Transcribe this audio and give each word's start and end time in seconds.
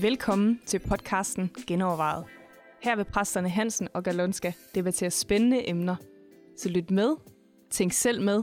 Velkommen 0.00 0.60
til 0.66 0.78
podcasten 0.78 1.50
Genovervejet. 1.66 2.24
Her 2.82 2.96
vil 2.96 3.04
præsterne 3.04 3.48
Hansen 3.48 3.88
og 3.94 4.02
Galonska 4.02 4.52
debattere 4.74 5.10
spændende 5.10 5.68
emner. 5.68 5.96
Så 6.58 6.68
lyt 6.68 6.90
med, 6.90 7.16
tænk 7.70 7.92
selv 7.92 8.22
med. 8.22 8.42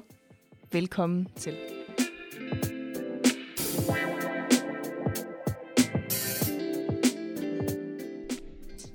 Velkommen 0.72 1.28
til. 1.36 1.54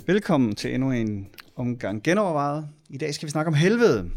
Velkommen 0.06 0.54
til 0.54 0.74
endnu 0.74 0.92
en 0.92 1.28
omgang 1.56 2.02
genovervejet. 2.02 2.68
I 2.90 2.98
dag 2.98 3.14
skal 3.14 3.26
vi 3.26 3.30
snakke 3.30 3.48
om 3.48 3.54
helvede, 3.54 4.10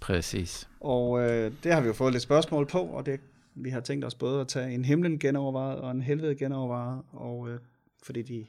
Præcis. 0.00 0.68
og 0.80 1.20
øh, 1.20 1.52
det 1.64 1.72
har 1.72 1.80
vi 1.80 1.86
jo 1.86 1.92
fået 1.92 2.12
lidt 2.12 2.22
spørgsmål 2.22 2.66
på, 2.66 2.78
og 2.78 3.06
det, 3.06 3.20
vi 3.54 3.70
har 3.70 3.80
tænkt 3.80 4.04
os 4.04 4.14
både 4.14 4.40
at 4.40 4.48
tage 4.48 4.74
en 4.74 4.84
himlen 4.84 5.18
genovervejet 5.18 5.78
og 5.78 5.90
en 5.90 6.02
helvede 6.02 6.34
genovervejet, 6.34 7.02
og 7.12 7.48
øh, 7.48 7.58
fordi 8.02 8.22
de 8.22 8.46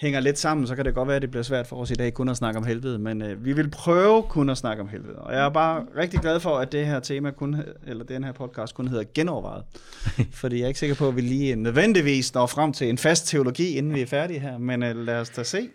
hænger 0.00 0.20
lidt 0.20 0.38
sammen, 0.38 0.66
så 0.66 0.76
kan 0.76 0.84
det 0.84 0.94
godt 0.94 1.08
være, 1.08 1.16
at 1.16 1.22
det 1.22 1.30
bliver 1.30 1.42
svært 1.42 1.66
for 1.66 1.76
os 1.76 1.90
i 1.90 1.94
dag 1.94 2.14
kun 2.14 2.28
at 2.28 2.36
snakke 2.36 2.58
om 2.58 2.66
helvede, 2.66 2.98
men 2.98 3.22
øh, 3.22 3.44
vi 3.44 3.52
vil 3.52 3.70
prøve 3.70 4.22
kun 4.22 4.50
at 4.50 4.58
snakke 4.58 4.82
om 4.82 4.88
helvede. 4.88 5.18
Og 5.18 5.32
jeg 5.32 5.44
er 5.44 5.48
bare 5.48 5.86
rigtig 5.96 6.20
glad 6.20 6.40
for, 6.40 6.58
at 6.58 6.72
det 6.72 6.86
her 6.86 7.00
tema 7.00 7.30
kun, 7.30 7.56
eller 7.86 8.04
den 8.04 8.24
her 8.24 8.32
podcast 8.32 8.74
kun 8.74 8.88
hedder 8.88 9.04
genovervejet, 9.14 9.64
fordi 10.40 10.56
jeg 10.56 10.64
er 10.64 10.68
ikke 10.68 10.80
sikker 10.80 10.96
på, 10.96 11.08
at 11.08 11.16
vi 11.16 11.20
lige 11.20 11.56
nødvendigvis 11.56 12.34
når 12.34 12.46
frem 12.46 12.72
til 12.72 12.88
en 12.88 12.98
fast 12.98 13.28
teologi, 13.28 13.76
inden 13.76 13.94
vi 13.94 14.00
er 14.00 14.06
færdige 14.06 14.40
her, 14.40 14.58
men 14.58 14.82
øh, 14.82 14.96
lad 14.96 15.20
os 15.20 15.30
da 15.30 15.42
se. 15.42 15.68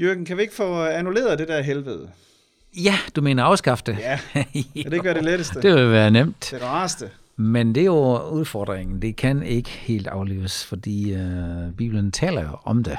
Jørgen, 0.00 0.24
kan 0.24 0.36
vi 0.36 0.42
ikke 0.42 0.54
få 0.54 0.84
annulleret 0.84 1.38
det 1.38 1.48
der 1.48 1.62
helvede? 1.62 2.10
Ja, 2.76 2.94
du 3.16 3.20
mener 3.22 3.44
afskaffe 3.44 3.84
det? 3.86 3.98
Ja, 3.98 4.18
det 4.54 4.54
ikke 4.92 5.04
være 5.04 5.14
det 5.14 5.24
letteste? 5.24 5.62
Det 5.62 5.74
vil 5.74 5.90
være 5.90 6.10
nemt. 6.10 6.48
Det 6.50 6.62
rareste. 6.62 7.10
Men 7.36 7.74
det 7.74 7.80
er 7.80 7.84
jo 7.84 8.18
udfordringen. 8.28 9.02
Det 9.02 9.16
kan 9.16 9.42
ikke 9.42 9.70
helt 9.70 10.06
aflives, 10.06 10.64
fordi 10.64 11.12
øh, 11.12 11.72
Bibelen 11.76 12.12
taler 12.12 12.42
jo 12.42 12.56
om 12.64 12.84
det. 12.84 12.98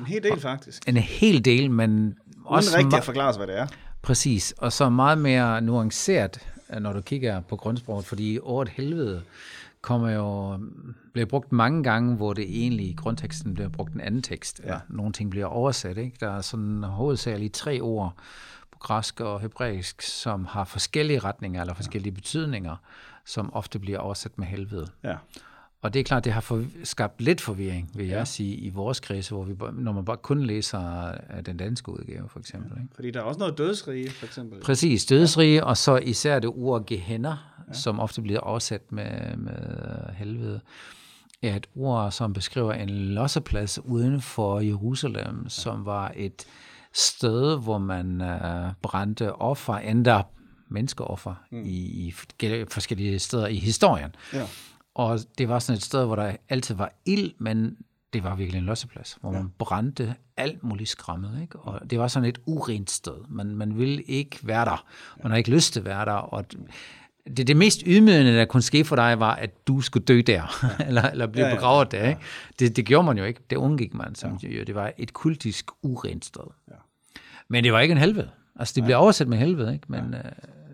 En 0.00 0.06
hel 0.06 0.22
del 0.22 0.40
faktisk. 0.40 0.88
En 0.88 0.96
hel 0.96 1.44
del, 1.44 1.70
men 1.70 1.90
Uden 1.90 2.14
også 2.44 2.76
rigtig 2.78 2.92
ma- 2.94 2.96
at 2.98 3.04
forklare 3.04 3.36
hvad 3.36 3.46
det 3.46 3.58
er. 3.58 3.66
præcis, 4.02 4.54
og 4.58 4.72
så 4.72 4.88
meget 4.88 5.18
mere 5.18 5.60
nuanceret, 5.60 6.38
øh, 6.74 6.80
når 6.80 6.92
du 6.92 7.00
kigger 7.00 7.40
på 7.40 7.56
grundsproget, 7.56 8.04
fordi 8.04 8.38
ordet 8.42 8.72
helvede 8.76 9.22
kommer 9.82 10.10
jo, 10.10 10.58
bliver 11.12 11.26
brugt 11.26 11.52
mange 11.52 11.82
gange, 11.82 12.16
hvor 12.16 12.32
det 12.32 12.44
egentlig 12.48 12.86
i 12.86 12.94
grundteksten 12.94 13.54
bliver 13.54 13.68
brugt 13.68 13.92
en 13.92 14.00
anden 14.00 14.22
tekst. 14.22 14.60
Ja. 14.66 14.74
Nogle 14.88 15.12
ting 15.12 15.30
bliver 15.30 15.46
oversat. 15.46 15.96
Ikke? 15.98 16.16
Der 16.20 16.36
er 16.36 16.40
sådan 16.40 16.82
hovedsageligt 16.82 17.54
tre 17.54 17.80
ord 17.80 18.14
græsk 18.80 19.20
og 19.20 19.40
hebraisk, 19.40 20.02
som 20.02 20.44
har 20.44 20.64
forskellige 20.64 21.18
retninger 21.18 21.60
eller 21.60 21.74
forskellige 21.74 22.12
betydninger, 22.12 22.76
som 23.24 23.54
ofte 23.54 23.78
bliver 23.78 23.98
oversat 23.98 24.38
med 24.38 24.46
helvede. 24.46 24.86
Ja. 25.04 25.16
Og 25.82 25.94
det 25.94 26.00
er 26.00 26.04
klart, 26.04 26.24
det 26.24 26.32
har 26.32 26.40
for, 26.40 26.64
skabt 26.84 27.20
lidt 27.20 27.40
forvirring, 27.40 27.90
vil 27.94 28.06
jeg 28.06 28.28
sige, 28.28 28.54
i 28.56 28.70
vores 28.70 29.00
kredse, 29.00 29.34
hvor 29.34 29.44
vi, 29.44 29.54
når 29.72 29.92
man 29.92 30.04
bare 30.04 30.16
kun 30.16 30.42
læser 30.42 31.08
øh, 31.08 31.46
den 31.46 31.56
danske 31.56 31.92
udgave, 31.92 32.28
for 32.28 32.38
eksempel. 32.38 32.72
Ikke? 32.82 32.94
Fordi 32.94 33.10
der 33.10 33.20
er 33.20 33.24
også 33.24 33.38
noget 33.38 33.58
dødsrige, 33.58 34.10
for 34.10 34.26
eksempel. 34.26 34.60
Præcis, 34.60 35.06
dødsrige, 35.06 35.64
og 35.64 35.76
så 35.76 35.96
især 35.96 36.38
det 36.38 36.50
ord 36.50 36.86
gehenner, 36.86 37.62
ja. 37.68 37.72
som 37.72 38.00
ofte 38.00 38.22
bliver 38.22 38.40
oversat 38.40 38.92
med, 38.92 39.36
med 39.36 39.56
helvede, 40.14 40.60
er 41.42 41.56
et 41.56 41.66
ord, 41.76 42.10
som 42.10 42.32
beskriver 42.32 42.72
en 42.72 42.90
losseplads 42.90 43.78
uden 43.84 44.20
for 44.20 44.60
Jerusalem, 44.60 45.40
ja. 45.42 45.48
som 45.48 45.84
var 45.84 46.12
et 46.16 46.46
sted, 46.92 47.58
hvor 47.58 47.78
man 47.78 48.20
uh, 48.20 48.72
brændte 48.82 49.34
offer, 49.34 49.74
endda 49.74 50.22
menneskeoffer, 50.68 51.34
mm. 51.50 51.62
i, 51.64 52.08
i 52.08 52.14
forskellige 52.68 53.18
steder 53.18 53.46
i 53.46 53.56
historien. 53.56 54.14
Ja. 54.32 54.46
Og 54.94 55.18
det 55.38 55.48
var 55.48 55.58
sådan 55.58 55.76
et 55.76 55.82
sted, 55.82 56.04
hvor 56.06 56.16
der 56.16 56.36
altid 56.48 56.74
var 56.74 56.92
ild, 57.06 57.32
men 57.38 57.76
det 58.12 58.24
var 58.24 58.34
virkelig 58.34 58.58
en 58.58 58.64
losseplads, 58.64 59.18
hvor 59.20 59.30
man 59.30 59.52
brændte 59.58 60.14
alt 60.36 60.64
muligt 60.64 60.90
skræmmet. 60.90 61.42
Ikke? 61.42 61.58
Og 61.58 61.90
det 61.90 61.98
var 61.98 62.08
sådan 62.08 62.28
et 62.28 62.38
urent 62.46 62.90
sted. 62.90 63.14
Man, 63.28 63.56
man 63.56 63.78
ville 63.78 64.02
ikke 64.02 64.38
være 64.42 64.64
der. 64.64 64.84
Man 65.22 65.30
har 65.30 65.38
ikke 65.38 65.50
lyst 65.50 65.72
til 65.72 65.80
at 65.80 65.86
være 65.86 66.04
der. 66.04 66.12
Og 66.12 66.44
det, 67.36 67.46
det 67.46 67.56
mest 67.56 67.82
ydmygende, 67.86 68.36
der 68.36 68.44
kunne 68.44 68.62
ske 68.62 68.84
for 68.84 68.96
dig, 68.96 69.20
var, 69.20 69.34
at 69.34 69.66
du 69.66 69.80
skulle 69.80 70.04
dø 70.04 70.20
der, 70.26 70.64
eller, 70.88 71.02
eller 71.02 71.26
blive 71.26 71.42
Ja, 71.44 71.48
ja, 71.48 71.54
ja, 71.54 71.58
begravet 71.58 71.92
der. 71.92 72.08
Ikke? 72.08 72.20
Det, 72.58 72.76
det 72.76 72.84
gjorde 72.86 73.06
man 73.06 73.18
jo 73.18 73.24
ikke. 73.24 73.40
Det 73.50 73.56
undgik 73.56 73.94
man. 73.94 74.14
Som, 74.14 74.38
ja. 74.42 74.64
Det 74.64 74.74
var 74.74 74.92
et 74.98 75.12
kultisk 75.12 75.66
urent 75.82 76.24
sted. 76.24 76.42
Ja. 76.70 76.74
Men 77.48 77.64
det 77.64 77.72
var 77.72 77.80
ikke 77.80 77.92
en 77.92 77.98
helvede. 77.98 78.30
Altså, 78.58 78.72
det 78.76 78.84
blev 78.84 78.96
oversat 78.96 79.28
med 79.28 79.38
helvede, 79.38 79.72
ikke? 79.72 79.84
Men, 79.88 80.14
øh, 80.14 80.20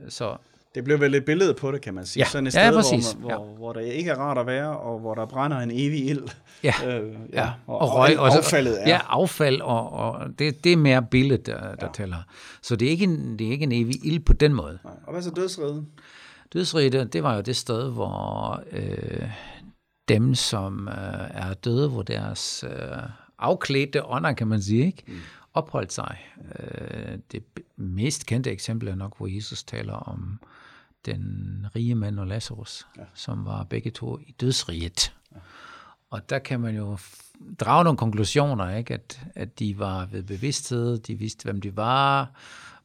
så 0.09 0.37
Det 0.75 0.85
blev 0.85 1.01
vel 1.01 1.15
et 1.15 1.25
billede 1.25 1.55
på 1.55 1.73
det, 1.73 1.81
kan 1.81 1.95
man 1.95 2.07
sige. 2.07 2.21
Ja. 2.21 2.29
Sådan 2.29 2.47
et 2.47 2.55
Ja, 2.55 2.71
sted, 2.71 2.77
præcis. 2.83 3.13
hvor, 3.13 3.29
man, 3.29 3.37
hvor, 3.39 3.57
hvor 3.57 3.73
der 3.73 3.81
ikke 3.81 4.11
er 4.11 4.15
rart 4.17 4.39
at 4.39 4.47
være, 4.47 4.77
og 4.79 4.99
hvor 4.99 5.15
der 5.15 5.27
brænder 5.27 5.59
en 5.59 5.71
evig 5.71 6.07
ild. 6.07 6.23
Ja, 6.63 6.73
Øh, 6.87 7.13
ja. 7.33 7.51
Og, 7.67 7.79
og, 7.79 7.81
og, 7.91 7.95
røg, 7.97 8.19
og 8.19 8.37
affaldet 8.37 8.83
er. 8.83 8.89
Ja, 8.89 9.01
affald, 9.09 9.61
og, 9.61 9.93
og 9.93 10.21
det, 10.39 10.65
det 10.65 10.73
er 10.73 10.77
mere 10.77 11.03
billedet, 11.11 11.47
der, 11.47 11.61
der 11.61 11.75
ja. 11.83 11.89
tæller. 11.95 12.17
Så 12.63 12.77
det 12.77 12.87
er, 12.87 12.91
ikke 12.91 13.05
en, 13.05 13.39
det 13.39 13.47
er 13.47 13.51
ikke 13.51 13.63
en 13.63 13.73
evig 13.73 14.07
ild 14.07 14.21
på 14.21 14.33
den 14.33 14.53
måde. 14.55 14.79
Nej. 14.85 14.93
Og 15.07 15.13
hvad 15.13 15.23
så 15.23 15.31
dødsrede? 15.31 15.85
Dødsriget, 16.53 17.13
det, 17.13 17.23
var 17.23 17.35
jo 17.35 17.41
det 17.41 17.57
sted, 17.57 17.93
hvor 17.93 18.63
øh, 18.73 19.31
dem, 20.09 20.35
som 20.35 20.89
øh, 20.89 21.31
er 21.31 21.55
døde, 21.55 21.89
hvor 21.89 22.03
deres 22.03 22.65
øh, 22.69 22.99
afklædte 23.39 24.07
ånder, 24.07 24.33
kan 24.33 24.47
man 24.47 24.63
sige, 24.63 24.87
ikke? 24.87 25.05
Mm. 25.07 25.15
opholdt 25.55 25.93
sig. 25.93 26.19
Øh, 26.59 27.19
det 27.33 27.45
mest 27.77 28.27
kendte 28.27 28.51
eksempel 28.51 28.89
er 28.89 28.95
nok, 28.95 29.17
hvor 29.17 29.27
Jesus 29.27 29.65
taler 29.65 29.93
om 29.93 30.41
den 31.07 31.67
rige 31.77 31.95
mand 31.95 32.19
og 32.19 32.27
Lazarus, 32.27 32.87
ja. 32.97 33.03
som 33.15 33.45
var 33.45 33.65
begge 33.65 33.91
to 33.91 34.19
i 34.19 34.35
dødsriget. 34.41 35.15
Ja. 35.35 35.39
Og 36.11 36.31
der 36.31 36.39
kan 36.39 36.61
man 36.61 36.77
jo 36.77 36.99
drage 37.61 37.85
nogle 37.85 37.97
konklusioner, 37.97 38.77
ikke? 38.77 38.95
At, 38.95 39.21
at 39.35 39.59
de 39.59 39.79
var 39.79 40.07
ved 40.07 40.23
bevidsthed, 40.23 40.99
de 40.99 41.15
vidste, 41.15 41.45
hvem 41.45 41.61
de 41.61 41.77
var, 41.77 42.31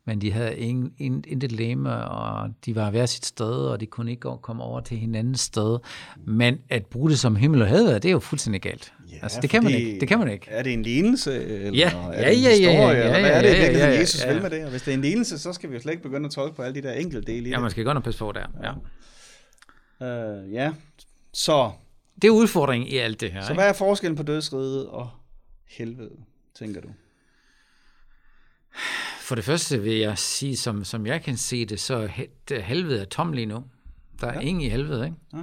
men 0.05 0.21
de 0.21 0.31
havde 0.31 0.57
ingen, 0.57 0.93
in, 0.97 1.23
intet 1.27 1.51
leme, 1.51 1.95
og 2.05 2.49
de 2.65 2.75
var 2.75 2.89
hver 2.89 3.05
sit 3.05 3.25
sted, 3.25 3.51
og 3.53 3.79
de 3.79 3.85
kunne 3.85 4.11
ikke 4.11 4.29
komme 4.41 4.63
over 4.63 4.81
til 4.81 4.97
hinandens 4.97 5.39
sted. 5.41 5.79
Men 6.25 6.57
at 6.69 6.85
bruge 6.85 7.09
det 7.09 7.19
som 7.19 7.35
himmel 7.35 7.61
og 7.61 7.67
helvede, 7.67 7.93
det 7.93 8.05
er 8.05 8.11
jo 8.11 8.19
fuldstændig 8.19 8.61
galt. 8.61 8.93
Ja, 9.11 9.17
altså, 9.21 9.41
det 9.41 9.49
kan 9.49 9.63
man 9.63 9.71
ikke. 9.73 9.99
Det 9.99 10.07
kan 10.07 10.19
man 10.19 10.31
ikke. 10.31 10.45
Er 10.49 10.63
det 10.63 10.73
en 10.73 10.83
lignelse? 10.83 11.43
Eller 11.45 11.71
Ja. 11.79 11.91
er 11.95 12.21
Ja, 12.21 12.29
det 12.29 12.37
en 12.37 12.43
ja, 12.43 12.49
ja, 12.49 12.55
historie? 12.55 12.77
ja, 12.77 12.89
eller 12.89 13.03
ja, 13.03 13.19
hvad 13.21 13.31
er 13.31 13.41
det 13.41 13.47
ja, 13.47 13.53
ja, 13.53 13.59
virkeligheden, 13.59 13.93
ja, 13.93 13.99
Jesus 13.99 14.21
ja. 14.23 14.33
vil 14.33 14.41
med 14.41 14.49
det? 14.49 14.63
Og 14.65 14.69
hvis 14.71 14.81
det 14.81 14.91
er 14.91 14.95
en 14.95 15.01
lignelse, 15.01 15.39
så 15.39 15.53
skal 15.53 15.69
vi 15.69 15.75
jo 15.75 15.81
slet 15.81 15.91
ikke 15.91 16.03
begynde 16.03 16.25
at 16.25 16.31
tolke 16.31 16.55
på 16.55 16.61
alle 16.61 16.75
de 16.81 16.87
der 16.87 16.93
enkelte 16.93 17.31
dele 17.31 17.47
i 17.47 17.51
Ja, 17.51 17.59
man 17.59 17.71
skal 17.71 17.83
godt 17.85 17.95
nok 17.95 18.03
passe 18.03 18.19
på 18.19 18.31
der. 18.31 18.45
Ja. 18.63 18.71
det. 20.05 20.45
Øh, 20.45 20.53
ja. 20.53 20.71
Så, 21.33 21.71
Det 22.21 22.27
er 22.27 22.31
udfordringen 22.31 22.87
i 22.89 22.97
alt 22.97 23.21
det 23.21 23.31
her. 23.31 23.41
så 23.41 23.53
hvad 23.53 23.69
er 23.69 23.73
forskellen 23.73 24.15
på 24.17 24.23
dødsriget 24.23 24.87
og 24.87 25.09
helvede, 25.69 26.11
tænker 26.59 26.81
du? 26.81 26.87
For 29.31 29.35
det 29.35 29.45
første 29.45 29.81
vil 29.81 29.93
jeg 29.93 30.17
sige, 30.17 30.57
som, 30.57 30.83
som 30.83 31.05
jeg 31.05 31.23
kan 31.23 31.37
se 31.37 31.65
det, 31.65 31.79
så 31.79 32.09
helvede 32.61 33.01
er 33.01 33.05
tom 33.05 33.33
lige 33.33 33.45
nu. 33.45 33.63
Der 34.21 34.27
er 34.27 34.33
ja. 34.33 34.39
ingen 34.39 34.61
i 34.61 34.69
helvede, 34.69 35.05
ikke? 35.05 35.17
Ja. 35.33 35.37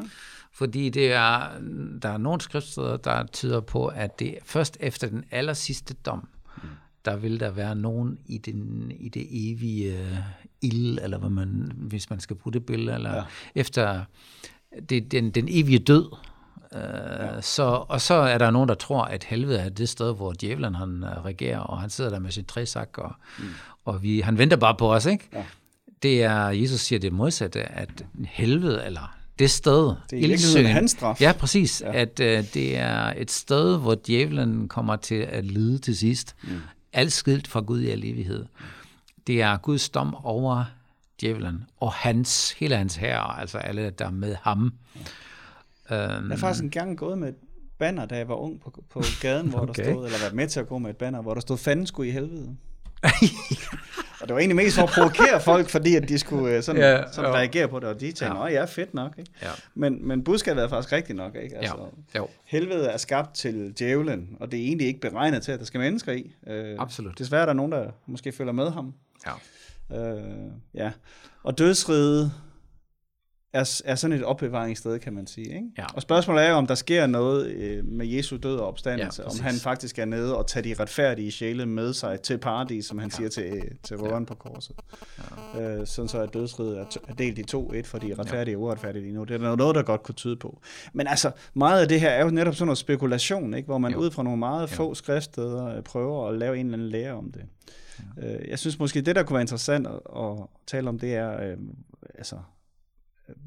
Fordi 0.53 0.88
det 0.88 1.12
er, 1.12 1.59
der 2.03 2.09
er 2.09 2.19
nogle 2.19 2.41
skriftsteder, 2.41 2.97
der 2.97 3.26
tyder 3.26 3.60
på, 3.60 3.87
at 3.87 4.19
det 4.19 4.38
først 4.44 4.76
efter 4.81 5.09
den 5.09 5.25
aller 5.31 5.53
sidste 5.53 5.94
dom, 5.94 6.28
mm. 6.56 6.69
der 7.04 7.16
vil 7.16 7.41
der 7.41 7.50
være 7.50 7.76
nogen 7.76 8.19
i, 8.26 8.38
den, 8.38 8.93
i 8.99 9.09
det 9.09 9.26
evige 9.31 9.99
øh, 9.99 10.16
ild, 10.62 10.99
eller 11.03 11.19
hvad 11.19 11.31
man, 11.31 11.72
hvis 11.75 12.10
man 12.10 12.20
skal 12.20 12.37
bruge 12.37 12.53
det 12.53 12.66
billede, 12.66 12.94
eller 12.94 13.15
ja. 13.15 13.22
efter 13.55 14.05
det, 14.88 15.12
den, 15.12 15.31
den 15.31 15.47
evige 15.49 15.78
død. 15.78 16.16
Ja. 16.73 17.41
så, 17.41 17.84
og 17.89 18.01
så 18.01 18.15
er 18.15 18.39
der 18.39 18.51
nogen, 18.51 18.69
der 18.69 18.75
tror, 18.75 19.03
at 19.03 19.25
helvede 19.25 19.59
er 19.59 19.69
det 19.69 19.89
sted, 19.89 20.15
hvor 20.15 20.33
djævlen 20.33 20.75
han 20.75 21.05
uh, 21.05 21.25
regerer, 21.25 21.59
og 21.59 21.81
han 21.81 21.91
sidder 21.91 22.11
der 22.11 22.19
med 22.19 22.31
sin 22.31 22.45
træsak, 22.45 22.99
og, 22.99 23.12
mm. 23.39 23.45
og 23.84 24.03
vi, 24.03 24.21
han 24.21 24.39
venter 24.39 24.56
bare 24.56 24.75
på 24.75 24.94
os, 24.94 25.06
ikke? 25.06 25.29
Ja. 25.32 25.44
Det 26.03 26.23
er, 26.23 26.49
Jesus 26.49 26.81
siger 26.81 26.99
det 26.99 27.12
modsatte, 27.12 27.62
at 27.62 28.05
helvede, 28.29 28.85
eller 28.87 29.15
det 29.38 29.50
sted, 29.50 29.94
Det 30.11 30.25
er 30.25 30.67
hans 30.67 30.91
straf. 30.91 31.20
Ja, 31.20 31.32
præcis. 31.32 31.82
Ja. 31.87 31.93
At 31.93 32.20
uh, 32.20 32.26
det 32.55 32.79
er 32.79 33.12
et 33.17 33.31
sted, 33.31 33.79
hvor 33.79 33.97
djævlen 34.06 34.69
kommer 34.69 34.97
til 34.97 35.14
at 35.14 35.44
lide 35.44 35.79
til 35.79 35.97
sidst. 35.97 36.37
Mm. 36.43 36.61
Alt 36.93 37.12
skilt 37.12 37.49
fra 37.49 37.61
Gud 37.61 37.81
i 37.81 37.91
al 37.91 38.05
evighed. 38.05 38.44
Det 39.26 39.43
er 39.43 39.56
Guds 39.56 39.88
dom 39.88 40.14
over 40.14 40.64
djævlen, 41.21 41.64
og 41.81 41.93
hans, 41.93 42.50
hele 42.50 42.76
hans 42.76 42.97
herre, 42.97 43.41
altså 43.41 43.59
alle, 43.59 43.91
der 43.91 44.06
er 44.06 44.11
med 44.11 44.37
ham. 44.43 44.73
Jeg 45.94 46.20
har 46.31 46.37
faktisk 46.37 46.64
en 46.64 46.70
gang 46.70 46.99
gået 46.99 47.19
med 47.19 47.29
et 47.29 47.35
banner, 47.79 48.06
da 48.06 48.17
jeg 48.17 48.29
var 48.29 48.35
ung 48.35 48.61
på, 48.61 48.82
på 48.90 49.02
gaden, 49.20 49.49
hvor 49.49 49.58
Okay. 49.61 49.85
der 49.85 49.90
stod, 49.93 50.05
eller 50.06 50.19
været 50.19 50.35
med 50.35 50.46
til 50.49 50.61
at 50.61 50.69
gå 50.69 50.79
med 50.79 50.90
et 50.90 50.96
banner, 50.96 51.23
hvor 51.23 51.35
der 51.35 51.40
stod, 51.40 51.58
fanden 51.58 51.87
skulle 51.87 52.08
i 52.08 52.12
helvede. 52.12 52.56
og 54.20 54.29
det 54.29 54.35
var 54.35 54.38
egentlig 54.38 54.56
mest 54.56 54.76
for 54.76 54.82
at 54.82 54.88
provokere 54.88 55.40
folk, 55.40 55.69
fordi 55.69 55.96
at 55.96 56.08
de 56.08 56.19
skulle 56.19 56.56
øh, 56.56 56.62
sådan, 56.62 56.81
Ja, 56.81 57.02
sådan 57.12 57.31
jo. 57.31 57.37
reagere 57.37 57.69
på 57.69 57.81
det, 57.81 57.88
og 57.88 58.00
de 58.00 58.06
tænkte, 58.12 58.25
Ja. 58.38 58.46
ja. 58.46 58.52
ja, 58.52 58.64
fedt 58.64 58.94
nok. 58.94 59.14
Ikke? 59.19 59.31
Ja. 59.43 59.49
Men, 59.75 60.08
men 60.08 60.25
budskabet 60.25 60.62
er 60.64 60.69
faktisk 60.69 60.93
rigtigt 60.93 61.17
nok. 61.17 61.35
Ikke? 61.43 61.56
Altså, 61.56 61.76
Ja, 62.14 62.19
jo. 62.19 62.29
Helvede 62.44 62.87
er 62.88 62.96
skabt 62.96 63.35
til 63.35 63.73
djævlen, 63.79 64.37
og 64.40 64.52
det 64.52 64.61
er 64.61 64.64
egentlig 64.64 64.87
ikke 64.87 65.00
beregnet 65.00 65.43
til, 65.43 65.52
at 65.52 65.58
der 65.58 65.64
skal 65.64 65.81
mennesker 65.81 66.12
i. 66.12 66.32
Øh, 66.46 66.76
Absolut. 66.79 67.19
Desværre 67.19 67.43
er 67.43 67.46
der 67.46 67.52
nogen, 67.52 67.73
der 67.73 67.90
måske 68.06 68.32
følger 68.32 68.52
med 68.52 68.70
ham. 68.70 68.94
Ja. 69.26 69.32
Øh, 70.17 70.23
ja. 70.75 70.90
Og 71.43 71.58
dødsriget 71.58 72.32
er, 73.53 73.81
er 73.85 73.95
sådan 73.95 74.17
et 74.17 74.25
opbevaringssted, 74.25 74.99
kan 74.99 75.12
man 75.12 75.27
sige. 75.27 75.47
Ikke? 75.47 75.67
Ja. 75.79 75.85
Og 75.95 76.03
spørgsmålet 76.03 76.45
er 76.45 76.50
jo, 76.50 76.55
om 76.56 76.67
der 76.67 76.75
sker 76.75 77.06
noget 77.06 77.47
øh, 77.50 77.85
med 77.85 78.06
Jesu 78.06 78.37
død 78.37 78.56
og 78.56 78.67
opstandelse, 78.69 79.23
Ja, 79.23 79.29
om 79.29 79.41
han 79.41 79.55
faktisk 79.55 79.99
er 79.99 80.05
nede 80.05 80.37
og 80.37 80.47
tager 80.47 80.62
de 80.75 80.83
retfærdige 80.83 81.31
sjæle 81.31 81.67
med 81.67 81.93
sig 81.93 82.21
til 82.21 82.39
paradis, 82.39 82.87
som 82.87 82.99
han 82.99 83.11
siger 83.11 83.29
til, 83.29 83.62
til 83.83 83.97
røveren 83.97 84.27
på 84.27 84.35
korset. 84.35 84.77
Øh, 85.61 85.87
sådan 85.87 86.09
så 86.09 86.21
at 86.23 86.35
dødsriget 86.35 86.79
er, 86.79 86.85
er 87.09 87.15
delt 87.15 87.39
i 87.39 87.43
to, 87.43 87.73
et 87.73 87.87
for 87.87 87.99
de 87.99 88.15
retfærdige 88.19 88.56
og 88.56 88.62
uretfærdige 88.62 89.03
lige 89.03 89.15
nu. 89.15 89.25
Det 89.25 89.43
er 89.43 89.56
noget, 89.56 89.75
der 89.75 89.83
godt 89.83 90.03
kunne 90.03 90.15
tyde 90.15 90.37
på. 90.37 90.61
Men 90.93 91.06
altså, 91.06 91.31
meget 91.55 91.83
af 91.83 91.89
det 91.89 92.00
her 92.00 92.11
er 92.11 92.25
jo 92.25 92.31
netop 92.31 92.55
sådan 92.55 92.67
noget 92.67 92.79
spekulation, 92.79 93.55
ikke? 93.55 93.67
hvor 93.67 93.79
man 93.79 93.93
Jo. 93.93 93.99
ud 93.99 94.11
fra 94.11 94.23
nogle 94.23 94.39
meget 94.39 94.62
Jo. 94.71 94.77
få 94.77 94.95
skriftsteder 94.95 95.77
øh, 95.77 95.83
prøver 95.83 96.29
at 96.29 96.39
lave 96.39 96.59
en 96.59 96.67
eller 96.67 96.79
anden 96.79 96.89
lære 96.89 97.12
om 97.12 97.33
det. 97.33 97.43
Øh, 98.23 98.49
Jeg 98.49 98.59
synes 98.59 98.79
måske, 98.79 99.00
det 99.00 99.17
der 99.17 99.23
kunne 99.23 99.35
være 99.35 99.43
interessant 99.43 99.87
at, 99.87 99.93
at 100.17 100.37
tale 100.67 100.89
om, 100.89 100.99
det 100.99 101.15
er, 101.15 101.43
øh, 101.50 101.56
altså, 102.19 102.37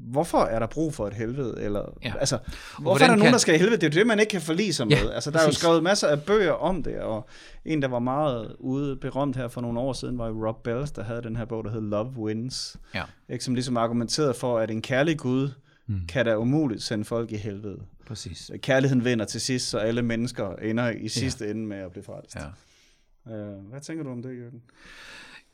hvorfor 0.00 0.38
er 0.38 0.58
der 0.58 0.66
brug 0.66 0.94
for 0.94 1.06
et 1.06 1.14
helvede? 1.14 1.54
Eller, 1.60 1.98
Ja. 2.04 2.12
altså, 2.20 2.38
hvorfor 2.38 2.82
hvordan 2.82 3.02
er 3.04 3.06
der 3.08 3.16
nogen, 3.16 3.22
kan- 3.22 3.32
der 3.32 3.38
skal 3.38 3.54
i 3.54 3.58
helvede? 3.58 3.76
Det 3.80 3.86
er 3.86 3.90
jo 3.90 3.98
det, 4.00 4.06
man 4.06 4.20
ikke 4.20 4.30
kan 4.30 4.40
forlige 4.40 4.72
sig 4.72 4.86
Ja, 4.90 5.02
med. 5.02 5.12
Altså, 5.12 5.30
der 5.30 5.38
er 5.38 5.42
jo 5.42 5.46
præcis. 5.46 5.60
skrevet 5.60 5.82
masser 5.82 6.08
af 6.08 6.22
bøger 6.22 6.52
om 6.52 6.82
det, 6.82 6.96
og 7.00 7.28
en, 7.64 7.82
der 7.82 7.88
var 7.88 7.98
meget 7.98 8.56
ude 8.58 8.96
berømt 8.96 9.36
her 9.36 9.48
for 9.48 9.60
nogle 9.60 9.80
år 9.80 9.92
siden, 9.92 10.18
var 10.18 10.28
jo 10.28 10.46
Rob 10.48 10.62
Bells, 10.64 10.90
der 10.90 11.02
havde 11.04 11.22
den 11.22 11.36
her 11.36 11.44
bog, 11.44 11.64
der 11.64 11.70
hed 11.70 11.80
Love 11.80 12.12
Wins, 12.18 12.76
Ja, 12.94 13.02
ikke, 13.28 13.44
som 13.44 13.54
ligesom 13.54 13.76
argumenterede 13.76 14.34
for, 14.34 14.58
at 14.58 14.70
en 14.70 14.82
kærlig 14.82 15.18
Gud 15.18 15.50
Mm. 15.86 16.00
kan 16.08 16.24
da 16.26 16.36
umuligt 16.38 16.82
sende 16.82 17.04
folk 17.04 17.32
i 17.32 17.36
helvede. 17.36 17.78
præcis. 18.06 18.50
Kærligheden 18.62 19.04
vinder 19.04 19.24
til 19.24 19.40
sidst, 19.40 19.68
så 19.68 19.78
alle 19.78 20.02
mennesker 20.02 20.56
ender 20.56 20.90
i 20.90 21.08
sidste 21.08 21.50
ende 21.50 21.66
med 21.66 21.76
at 21.76 21.90
blive 21.92 22.04
frelst. 22.04 22.36
Ja. 22.36 23.34
Øh, 23.36 23.54
hvad 23.70 23.80
tænker 23.80 24.04
du 24.04 24.10
om 24.10 24.22
det, 24.22 24.38
Jørgen? 24.38 24.62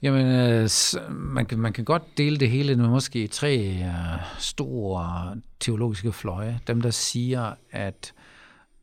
Jamen, 0.03 0.27
øh, 0.27 0.69
man 1.11 1.47
kan, 1.47 1.59
man 1.59 1.73
kan 1.73 1.85
godt 1.85 2.19
dele 2.19 2.37
det 2.37 2.51
hele 2.51 2.77
med 2.77 2.89
måske 2.89 3.27
tre 3.27 3.59
øh, 3.59 4.21
store 4.39 5.37
teologiske 5.61 6.13
fløje. 6.13 6.61
Dem, 6.67 6.81
der 6.81 6.91
siger, 6.91 7.53
at 7.71 8.13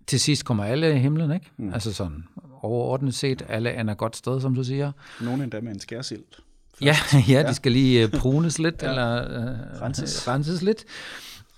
til 0.07 0.19
sidst 0.19 0.45
kommer 0.45 0.63
alle 0.63 0.95
i 0.95 0.99
himlen, 0.99 1.31
ikke? 1.31 1.51
Mm. 1.57 1.73
Altså 1.73 1.93
sådan 1.93 2.23
overordnet 2.61 3.15
set, 3.15 3.45
alle 3.49 3.69
er 3.69 3.83
et 3.83 3.97
godt 3.97 4.15
sted, 4.15 4.41
som 4.41 4.55
du 4.55 4.63
siger. 4.63 4.91
Nogen 5.21 5.41
endda 5.41 5.61
med 5.61 5.71
en 5.71 5.79
skærsild. 5.79 6.23
Ja, 6.81 6.95
ja, 7.29 7.43
de 7.49 7.53
skal 7.53 7.71
lige 7.71 8.03
øh, 8.03 8.11
prunes 8.11 8.59
lidt, 8.59 8.81
ja. 8.83 8.89
eller 8.89 9.23
øh, 9.23 9.81
Renses. 9.81 10.27
renses 10.27 10.61
lidt. 10.61 10.85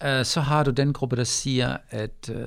Uh, 0.05 0.23
så 0.23 0.41
har 0.41 0.63
du 0.63 0.71
den 0.71 0.93
gruppe, 0.93 1.15
der 1.15 1.23
siger, 1.23 1.77
at 1.89 2.29
uh, 2.29 2.37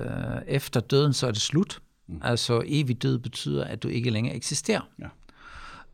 efter 0.47 0.81
døden, 0.81 1.12
så 1.12 1.27
er 1.27 1.31
det 1.31 1.41
slut. 1.41 1.81
Mm. 2.07 2.21
Altså 2.23 2.62
evig 2.67 3.03
død 3.03 3.19
betyder, 3.19 3.65
at 3.65 3.83
du 3.83 3.89
ikke 3.89 4.11
længere 4.11 4.35
eksisterer. 4.35 4.81
Ja. 4.99 5.07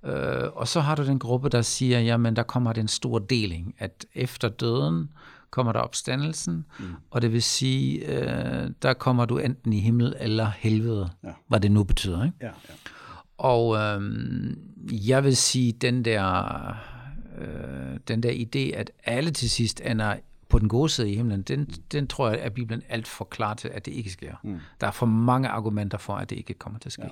Uh, 0.07 0.57
og 0.57 0.69
så 0.69 0.81
har 0.81 0.95
du 0.95 1.07
den 1.07 1.19
gruppe, 1.19 1.49
der 1.49 1.63
siger, 1.63 2.01
jamen 2.01 2.37
der 2.37 2.43
kommer 2.43 2.73
den 2.73 2.89
store 2.89 3.23
deling, 3.31 3.75
at 3.79 4.07
efter 4.15 4.49
døden 4.49 5.09
kommer 5.51 5.73
der 5.73 5.81
opstandelsen, 5.81 6.65
mm. 6.79 6.85
og 7.11 7.23
det 7.23 7.33
vil 7.33 7.43
sige, 7.43 8.03
uh, 8.09 8.71
der 8.83 8.95
kommer 8.99 9.25
du 9.25 9.39
enten 9.39 9.73
i 9.73 9.81
himmel 9.81 10.15
eller 10.21 10.51
helvede, 10.59 11.11
Ja. 11.25 11.31
hvad 11.49 11.61
det 11.61 11.71
nu 11.73 11.85
betyder. 11.85 12.25
Ikke? 12.25 12.37
Ja, 12.41 12.47
ja. 12.47 12.53
Og 13.39 13.77
øhm, 13.77 14.59
jeg 14.91 15.25
vil 15.25 15.37
sige, 15.37 15.73
den 15.73 16.05
der, 16.05 16.43
øh, 17.39 17.99
den 18.09 18.23
der 18.23 18.31
idé, 18.31 18.77
at 18.79 18.91
alle 19.05 19.31
til 19.31 19.51
sidst 19.51 19.81
ender 19.85 20.17
på 20.49 20.59
den 20.59 20.69
gode 20.69 20.89
side 20.89 21.11
i 21.13 21.17
himlen, 21.17 21.43
den, 21.43 21.65
den 21.93 22.07
tror 22.07 22.29
jeg, 22.31 22.39
at 22.39 22.53
Bibelen 22.55 22.83
alt 22.89 23.09
for 23.09 23.25
klar 23.25 23.55
til, 23.55 23.69
at 23.69 23.87
det 23.87 23.93
ikke 23.93 24.11
sker. 24.11 24.35
Mm. 24.43 24.59
Der 24.81 24.87
er 24.87 24.91
for 24.91 25.07
mange 25.07 25.49
argumenter 25.49 25.99
for, 25.99 26.15
at 26.17 26.31
det 26.31 26.37
ikke 26.37 26.55
kommer 26.55 26.79
til 26.79 26.89
at 26.89 26.93
ske. 26.93 27.03
Ja. 27.03 27.09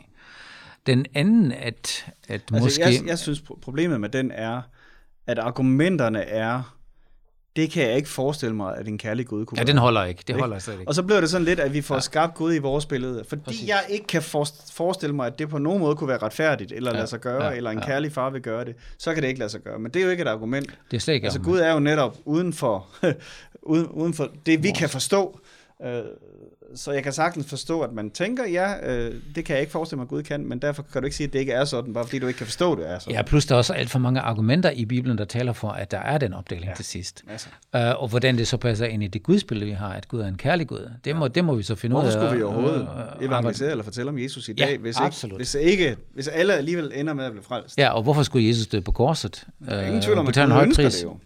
Den 0.86 1.06
anden, 1.14 1.52
at, 1.52 2.06
at 2.28 2.40
Altså, 2.52 2.64
måske... 2.64 2.82
jeg, 2.84 3.06
jeg 3.06 3.19
synes, 3.19 3.38
pro- 3.40 3.58
problemet 3.62 4.00
med 4.00 4.08
den 4.08 4.31
er, 4.31 4.62
at 5.26 5.38
argumenterne 5.38 6.20
er, 6.22 6.76
det 7.56 7.70
kan 7.70 7.82
jeg 7.88 7.96
ikke 7.96 8.08
forestille 8.08 8.56
mig, 8.56 8.76
at 8.76 8.88
en 8.88 8.98
kærlig 8.98 9.26
Gud 9.26 9.44
kunne 9.44 9.58
ja, 9.58 9.64
den 9.64 9.78
holder 9.78 10.04
ikke. 10.04 10.19
Det 10.19 10.28
Ikke? 10.28 10.40
holder 10.40 10.58
slet 10.58 10.75
ikke. 10.75 10.88
Og 10.88 10.94
så 10.94 11.02
bliver 11.02 11.20
det 11.20 11.31
sådan 11.31 11.44
lidt, 11.44 11.60
at 11.60 11.72
vi 11.72 11.81
får 11.81 11.94
ja. 11.94 12.00
skabt 12.00 12.34
Gud 12.34 12.54
i 12.54 12.58
vores 12.58 12.86
billede. 12.86 13.25
Fordi 13.28 13.42
Præcis. 13.42 13.69
jeg 13.69 13.84
ikke 13.88 14.06
kan 14.06 14.22
for, 14.22 14.46
forestille 14.72 15.14
mig, 15.16 15.26
at 15.26 15.38
det 15.38 15.48
på 15.48 15.58
nogen 15.58 15.78
måde 15.81 15.96
kunne 15.96 16.08
være 16.08 16.19
retfærdigt, 16.19 16.72
eller 16.72 16.90
Ja, 16.90 16.96
lade 16.96 17.06
sig 17.06 17.20
gøre, 17.20 17.44
ja, 17.44 17.52
eller 17.56 17.70
en 17.70 17.78
ja. 17.78 17.86
kærlig 17.86 18.12
far 18.12 18.31
vil 18.31 18.40
gøre 18.42 18.64
det, 18.64 18.75
så 18.98 19.14
kan 19.14 19.22
det 19.22 19.28
ikke 19.28 19.38
lade 19.38 19.50
sig 19.50 19.60
gøre. 19.60 19.78
Men 19.78 19.90
det 19.92 20.00
er 20.00 20.04
jo 20.04 20.10
ikke 20.10 20.22
et 20.22 20.28
argument. 20.28 20.78
Det 20.90 20.96
er 20.96 21.00
slet 21.00 21.14
ikke 21.14 21.25
Altså 21.25 21.38
argument. 21.38 21.58
Gud 21.60 21.66
er 21.69 21.72
jo 21.72 21.78
netop 21.81 22.16
uden 22.25 22.52
for, 22.52 22.86
uden, 23.62 23.86
uden 23.86 24.14
for 24.14 24.28
det, 24.46 24.62
vi 24.62 24.70
kan 24.70 24.88
forstå. 24.88 25.40
Øh, 25.84 26.02
så 26.75 26.92
jeg 26.92 27.02
kan 27.02 27.12
sagtens 27.12 27.46
forstå, 27.46 27.81
at 27.81 27.92
man 27.92 28.10
tænker, 28.10 28.46
ja, 28.46 28.90
øh, 28.92 29.14
det 29.34 29.44
kan 29.44 29.54
jeg 29.54 29.60
ikke 29.60 29.72
forestille 29.72 29.96
mig, 29.96 30.02
at 30.04 30.08
Gud 30.08 30.22
kan, 30.22 30.46
men 30.46 30.58
derfor 30.58 30.82
kan 30.92 31.02
du 31.02 31.06
ikke 31.06 31.16
sige, 31.16 31.26
at 31.26 31.32
det 31.32 31.38
ikke 31.38 31.52
er 31.52 31.64
sådan, 31.64 31.94
bare 31.94 32.04
fordi 32.04 32.19
du 32.19 32.26
ikke 32.26 32.38
kan 32.38 32.46
forstå, 32.46 32.72
at 32.72 32.78
det 32.78 32.90
er 32.90 32.98
sådan. 32.98 33.14
Ja, 33.14 33.22
plus 33.22 33.46
der 33.46 33.54
er 33.54 33.58
også 33.58 33.72
alt 33.72 33.90
for 33.90 33.98
mange 33.98 34.20
argumenter 34.20 34.70
i 34.70 34.84
Bibelen, 34.84 35.19
der 35.19 35.25
taler 35.25 35.52
for, 35.52 35.69
at 35.69 35.90
der 35.90 35.98
er 35.98 36.19
den 36.19 36.34
opdeling 36.34 36.66
ja. 36.69 36.75
til 36.75 36.84
sidst. 36.84 37.25
Altså. 37.31 37.48
Uh, 37.75 38.02
og 38.02 38.08
hvordan 38.08 38.38
det 38.38 38.48
så 38.48 38.56
passer 38.56 38.86
ind 38.86 39.02
i 39.02 39.06
det 39.06 39.22
gudsbillede, 39.22 39.66
vi 39.66 39.72
har, 39.72 39.88
at 39.88 40.08
Gud 40.08 40.20
er 40.20 40.26
en 40.26 40.36
kærlig 40.36 40.66
Gud. 40.66 40.90
Det 41.04 41.16
må, 41.16 41.28
det 41.28 41.44
må 41.44 41.54
vi 41.54 41.62
så 41.62 41.75
finde 41.75 41.94
Hvorfor 41.94 42.08
ud 42.08 42.12
af. 42.12 42.20
skulle 42.20 42.36
vi 42.36 42.42
overhovedet 42.42 42.88
og 42.88 43.25
evangelisere 43.25 43.70
eller 43.70 43.84
fortælle 43.84 44.08
om 44.08 44.19
Jesus 44.19 44.48
i 44.48 44.52
Ja, 44.58 44.64
dag, 44.66 44.78
hvis, 44.78 44.96
absolut. 44.96 45.32
ikke, 45.32 45.38
hvis, 45.38 45.54
ikke, 45.54 45.96
hvis 46.14 46.28
alle 46.28 46.54
alligevel 46.54 46.92
ender 46.94 47.14
med 47.14 47.25
at 47.25 47.32
blive 47.32 47.44
frelst? 47.44 47.78
Ja, 47.78 47.90
og 47.90 48.02
hvorfor 48.02 48.22
skulle 48.22 48.48
Jesus 48.48 48.66
dø 48.66 48.81
på 48.81 48.92
korset? 48.92 49.46
Er 49.69 49.86
ingen 49.86 50.02
tvivl 50.02 50.19
om, 50.19 50.26
at 50.26 50.32
betale 50.32 50.52
en 50.54 50.58
Gud 50.58 50.66
ønsker 50.66 50.88
det 50.88 51.02
jo. 51.02 51.19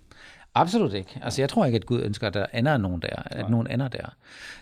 Absolut 0.55 0.93
ikke. 0.93 1.21
Altså, 1.23 1.43
jeg 1.43 1.49
tror 1.49 1.65
ikke, 1.65 1.77
at 1.77 1.87
Gud 1.87 2.01
ønsker, 2.03 2.27
at 2.27 2.35
der 2.35 2.47
ender 2.55 2.77
nogen 2.77 3.03
der, 3.03 3.23
at 3.27 3.51
nogen 3.51 3.71
ender 3.71 3.89
der. 3.89 4.15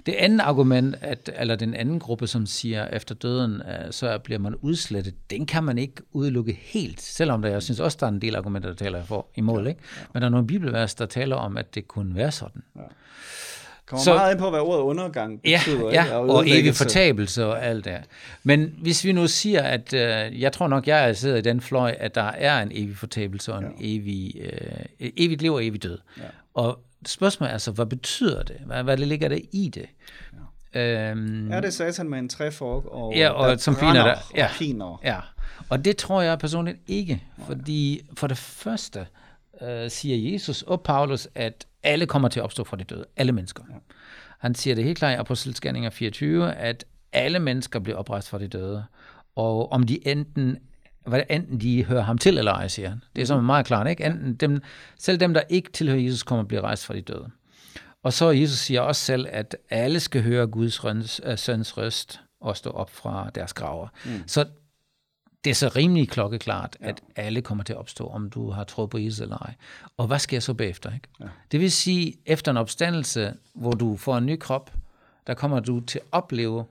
Det 0.06 0.12
andet 0.12 0.40
argument, 0.40 0.96
at, 1.00 1.30
eller 1.36 1.56
den 1.56 1.74
anden 1.74 1.98
gruppe, 1.98 2.26
som 2.26 2.46
siger, 2.46 2.84
at 2.84 2.96
efter 2.96 3.14
døden, 3.14 3.62
øh, 3.62 3.92
så 3.92 4.18
bliver 4.18 4.38
man 4.38 4.54
udslettet, 4.54 5.14
den 5.30 5.46
kan 5.46 5.64
man 5.64 5.78
ikke 5.78 6.02
udelukke 6.12 6.52
helt, 6.62 7.00
selvom 7.00 7.42
der, 7.42 7.48
jeg 7.48 7.62
synes 7.62 7.80
også, 7.80 7.96
der 8.00 8.06
er 8.06 8.10
en 8.10 8.20
del 8.20 8.36
argumenter, 8.36 8.68
der 8.68 8.76
taler 8.76 9.04
for 9.04 9.26
i 9.34 9.40
mål, 9.40 9.66
ikke? 9.66 9.80
Men 10.12 10.22
der 10.22 10.26
er 10.26 10.30
nogle 10.30 10.46
bibelvers, 10.46 10.94
der 10.94 11.06
taler 11.06 11.36
om, 11.36 11.56
at 11.56 11.74
det 11.74 11.88
kunne 11.88 12.14
være 12.14 12.32
sådan. 12.32 12.62
Kommer 13.86 14.04
Så- 14.04 14.14
meget 14.14 14.30
ind 14.32 14.38
på, 14.40 14.50
hvad 14.50 14.60
ordet 14.60 14.82
undergang 14.82 15.40
Ja, 15.44 15.60
betyder. 15.64 15.90
ja 15.92 16.02
ikke? 16.04 16.16
og 16.16 16.48
evig 16.48 16.74
fortabelse 16.74 17.46
og 17.46 17.64
alt 17.64 17.84
det. 17.84 17.96
Men 18.42 18.74
hvis 18.78 19.04
vi 19.04 19.12
nu 19.12 19.26
siger, 19.26 19.62
at 19.62 19.92
øh, 19.92 20.40
jeg 20.40 20.52
tror 20.52 20.68
nok, 20.68 20.86
jeg 20.86 21.16
sidder 21.16 21.36
i 21.36 21.40
den 21.40 21.60
fløj, 21.60 21.94
at 21.98 22.14
der 22.14 22.22
er 22.22 22.62
en 22.62 22.68
evig 22.74 22.96
fortabelse 22.96 23.52
og 23.52 23.58
en 23.58 23.64
ja. 23.64 23.70
evig, 23.80 24.32
øh, 24.40 25.10
evigt 25.16 25.42
liv 25.42 25.52
og 25.52 25.64
evig 25.66 25.82
død. 25.82 25.98
Ja. 26.18 26.22
Og 26.54 26.78
spørgsmålet 27.06 27.48
er 27.50 27.52
altså, 27.52 27.70
hvad 27.70 27.86
betyder 27.86 28.42
det? 28.42 28.56
Hvad, 28.66 28.82
hvad 28.82 28.96
ligger 28.96 29.28
der 29.28 29.38
i 29.52 29.70
det? 29.74 29.86
Ja. 30.74 31.10
Øhm, 31.10 31.52
Er 31.52 31.60
det 31.60 31.74
satan 31.74 32.08
med 32.08 32.18
en 32.18 32.28
træfork, 32.28 32.84
og, 32.86 33.14
Ja, 33.16 33.28
og 33.28 33.48
der 33.48 33.56
som 33.56 33.74
piner 33.74 33.92
dig. 34.04 34.18
Ja. 34.36 34.44
og 34.44 34.50
piner? 34.58 35.00
Ja, 35.04 35.16
og 35.68 35.84
det 35.84 35.96
tror 35.96 36.22
jeg 36.22 36.38
personligt 36.38 36.78
ikke, 36.86 37.22
fordi 37.46 38.00
for 38.16 38.26
det 38.26 38.38
første 38.38 39.06
øh, 39.62 39.90
siger 39.90 40.32
Jesus 40.32 40.62
og 40.62 40.80
Paulus, 40.80 41.28
at 41.34 41.66
alle 41.86 42.06
kommer 42.06 42.28
til 42.28 42.40
at 42.40 42.44
opstå 42.44 42.64
fra 42.64 42.76
de 42.76 42.84
døde, 42.84 43.04
alle 43.16 43.32
mennesker. 43.32 43.62
Ja. 43.70 43.74
Han 44.38 44.54
siger 44.54 44.74
det 44.74 44.84
helt 44.84 44.98
klart 44.98 45.12
i 45.12 45.16
Apostelskærninger 45.16 45.90
24, 45.90 46.54
at 46.54 46.84
alle 47.12 47.38
mennesker 47.38 47.78
bliver 47.80 47.98
oprejst 47.98 48.28
fra 48.28 48.38
de 48.38 48.48
døde, 48.48 48.84
og 49.36 49.72
om 49.72 49.82
de 49.82 50.08
enten 50.08 50.58
hvad 51.06 51.22
enten 51.30 51.60
de 51.60 51.84
hører 51.84 52.02
ham 52.02 52.18
til 52.18 52.38
eller 52.38 52.52
ej, 52.52 52.68
siger 52.68 52.88
han. 52.88 53.02
Det 53.16 53.22
er 53.22 53.26
så 53.26 53.40
meget 53.40 53.66
klart, 53.66 53.88
ikke? 53.88 54.04
Enten 54.04 54.34
dem, 54.34 54.62
selv 54.98 55.20
dem, 55.20 55.34
der 55.34 55.42
ikke 55.48 55.72
tilhører 55.72 56.00
Jesus, 56.00 56.22
kommer 56.22 56.42
at 56.42 56.48
blive 56.48 56.60
rejst 56.60 56.86
fra 56.86 56.94
de 56.94 57.00
døde. 57.00 57.30
Og 58.02 58.12
så 58.12 58.30
Jesus 58.30 58.58
siger 58.58 58.80
også 58.80 59.00
selv, 59.00 59.26
at 59.30 59.56
alle 59.70 60.00
skal 60.00 60.22
høre 60.22 60.46
Guds 60.46 61.20
øh, 61.24 61.38
søns 61.38 61.76
røst 61.76 62.20
og 62.40 62.56
stå 62.56 62.70
op 62.70 62.90
fra 62.90 63.30
deres 63.34 63.52
graver. 63.52 63.88
Mm. 64.04 64.22
Så 64.26 64.44
det 65.44 65.50
er 65.50 65.54
så 65.54 65.68
rimelig 65.76 66.08
klokkeklart, 66.08 66.76
ja. 66.80 66.88
at 66.88 67.00
alle 67.16 67.42
kommer 67.42 67.64
til 67.64 67.72
at 67.72 67.78
opstå, 67.78 68.06
om 68.06 68.30
du 68.30 68.50
har 68.50 68.64
troet 68.64 68.90
på 68.90 68.98
Jesus 68.98 69.20
eller 69.20 69.36
ej. 69.36 69.54
Og 69.96 70.06
hvad 70.06 70.18
sker 70.18 70.40
så 70.40 70.54
bagefter? 70.54 70.94
Ikke? 70.94 71.08
Ja. 71.20 71.24
Det 71.52 71.60
vil 71.60 71.72
sige, 71.72 72.14
efter 72.26 72.50
en 72.50 72.56
opstandelse, 72.56 73.34
hvor 73.54 73.72
du 73.72 73.96
får 73.96 74.18
en 74.18 74.26
ny 74.26 74.38
krop, 74.38 74.72
der 75.26 75.34
kommer 75.34 75.60
du 75.60 75.80
til 75.80 75.98
at 75.98 76.04
opleve 76.12 76.64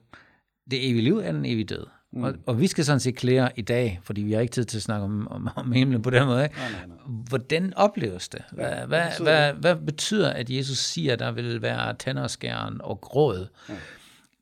det 0.72 0.90
evige 0.90 1.02
liv 1.02 1.18
eller 1.18 1.32
den 1.32 1.46
evige 1.46 1.66
død. 1.66 1.86
Mm. 2.12 2.24
Og, 2.24 2.34
og 2.46 2.60
vi 2.60 2.68
skal 2.68 2.86
sådan 2.86 3.00
set 3.00 3.16
klære 3.16 3.50
i 3.56 3.62
dag, 3.62 4.00
fordi 4.04 4.22
vi 4.22 4.34
har 4.34 4.42
ikke 4.42 4.52
tid 4.52 4.66
til 4.66 4.78
at 4.78 4.84
snakke 4.84 5.04
om, 5.04 5.28
om, 5.28 5.50
om 5.56 5.72
himlen 5.72 6.02
på 6.02 6.10
den 6.10 6.26
måde. 6.26 6.44
Ikke? 6.44 6.56
Nej, 6.56 6.72
nej, 6.72 6.86
nej. 6.88 6.98
Hvordan 7.08 7.74
opleves 7.76 8.30
det? 8.30 8.42
Hvad, 8.52 8.70
ja, 8.70 8.86
hvad, 8.86 9.08
betyder 9.10 9.54
hvad, 9.54 9.54
hvad 9.54 9.76
betyder, 9.76 10.30
at 10.30 10.50
Jesus 10.50 10.78
siger, 10.78 11.14
at 11.14 11.20
der 11.20 11.32
vil 11.32 11.62
være 11.62 11.94
tænderskæren 11.94 12.82
og 12.82 13.02
gråd? 13.02 13.48
Ja. 13.70 13.74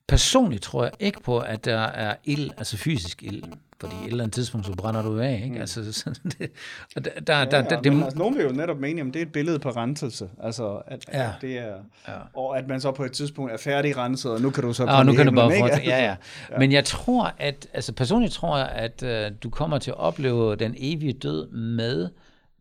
Personligt 0.07 0.63
tror 0.63 0.83
jeg 0.83 0.93
ikke 0.99 1.21
på, 1.21 1.39
at 1.39 1.65
der 1.65 1.79
er 1.79 2.15
ild, 2.23 2.51
altså 2.57 2.77
fysisk 2.77 3.23
ild. 3.23 3.43
Fordi 3.83 3.95
et 4.05 4.11
eller 4.11 4.23
andet 4.23 4.33
tidspunkt, 4.35 4.67
så 4.67 4.73
brænder 4.73 5.01
du 5.01 5.19
af. 5.19 5.41
Ikke? 5.43 5.55
Mm. 5.55 5.61
Altså, 5.61 5.93
sådan 6.03 6.31
det, 6.39 6.51
og 6.95 7.05
der, 7.05 7.11
der, 7.27 7.37
Ja, 7.37 7.45
der, 7.45 7.57
ja, 7.57 7.63
der, 7.63 7.81
det, 7.81 7.93
men 7.93 8.03
altså, 8.03 8.17
nogen 8.19 8.35
vil 8.37 8.43
jo 8.45 8.51
netop 8.51 8.79
mene, 8.79 9.01
at 9.01 9.07
det 9.07 9.15
er 9.15 9.21
et 9.21 9.31
billede 9.31 9.59
på 9.59 9.69
renselse. 9.69 10.29
Altså, 10.43 10.81
at, 10.87 11.05
Ja. 11.13 11.23
at 11.23 11.29
det 11.41 11.57
er, 11.57 11.75
Ja. 12.07 12.13
og 12.33 12.57
at 12.57 12.67
man 12.67 12.81
så 12.81 12.91
på 12.91 13.03
et 13.03 13.11
tidspunkt 13.11 13.51
er 13.51 13.57
færdig 13.57 13.97
renset, 13.97 14.31
og 14.31 14.41
nu 14.41 14.49
kan 14.49 14.63
du 14.63 14.73
så 14.73 14.83
og 14.83 14.89
komme 14.89 15.03
nu 15.05 15.11
i 15.11 15.15
kan 15.15 15.25
du 15.25 15.31
bare 15.35 15.55
ikke? 15.55 15.67
Ja, 15.85 16.03
ja. 16.03 16.03
ja. 16.51 16.57
Men 16.59 16.71
jeg 16.71 16.85
tror, 16.85 17.33
at, 17.37 17.67
altså 17.73 17.93
personligt 17.93 18.33
tror 18.33 18.57
jeg, 18.57 18.69
at 18.69 19.03
øh, 19.03 19.31
du 19.43 19.49
kommer 19.49 19.77
til 19.77 19.91
at 19.91 19.97
opleve 19.97 20.55
den 20.55 20.75
evige 20.77 21.13
død 21.13 21.51
med, 21.51 22.09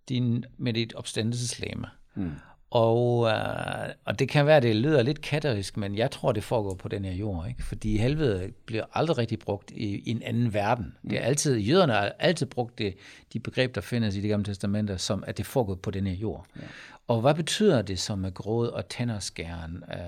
din, 0.08 0.44
med 0.58 0.72
dit 0.72 0.94
opstandelseslæme. 0.94 1.86
Mm. 2.14 2.30
Og, 2.72 3.28
øh, 3.28 3.88
og 4.04 4.18
det 4.18 4.28
kan 4.28 4.46
være, 4.46 4.56
at 4.56 4.62
det 4.62 4.76
lyder 4.76 5.02
lidt 5.02 5.20
katterisk, 5.20 5.76
men 5.76 5.96
jeg 5.96 6.10
tror, 6.10 6.32
det 6.32 6.44
foregår 6.44 6.74
på 6.74 6.88
den 6.88 7.04
her 7.04 7.12
jord. 7.12 7.48
Ikke? 7.48 7.64
Fordi 7.64 7.96
helvede 7.96 8.52
bliver 8.66 8.84
aldrig 8.94 9.18
rigtig 9.18 9.38
brugt 9.38 9.70
i, 9.70 9.84
i 9.84 10.10
en 10.10 10.22
anden 10.22 10.54
verden. 10.54 10.94
Det 11.10 11.18
er 11.18 11.22
altid, 11.22 11.56
jøderne 11.56 11.92
har 11.92 12.12
altid 12.18 12.46
brugt 12.46 12.78
det, 12.78 12.94
de 13.32 13.40
begreb, 13.40 13.74
der 13.74 13.80
findes 13.80 14.16
i 14.16 14.20
de 14.20 14.28
gamle 14.28 14.44
testamenter, 14.44 14.96
som 14.96 15.24
at 15.26 15.38
det 15.38 15.46
foregår 15.46 15.74
på 15.74 15.90
den 15.90 16.06
her 16.06 16.14
jord. 16.14 16.46
Ja. 16.56 16.62
Og 17.08 17.20
hvad 17.20 17.34
betyder 17.34 17.82
det 17.82 17.98
som 17.98 18.18
med 18.18 18.34
gråd 18.34 18.68
og 18.68 18.88
tænderskæren? 18.88 19.84
Øh, 19.92 19.98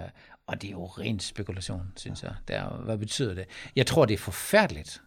og 0.46 0.62
det 0.62 0.68
er 0.68 0.72
jo 0.72 0.84
ren 0.84 1.20
spekulation, 1.20 1.82
synes 1.96 2.22
ja. 2.22 2.28
jeg. 2.28 2.36
Det 2.48 2.56
er, 2.56 2.82
hvad 2.84 2.98
betyder 2.98 3.34
det? 3.34 3.44
Jeg 3.76 3.86
tror, 3.86 4.04
det 4.04 4.14
er 4.14 4.18
for 4.18 4.56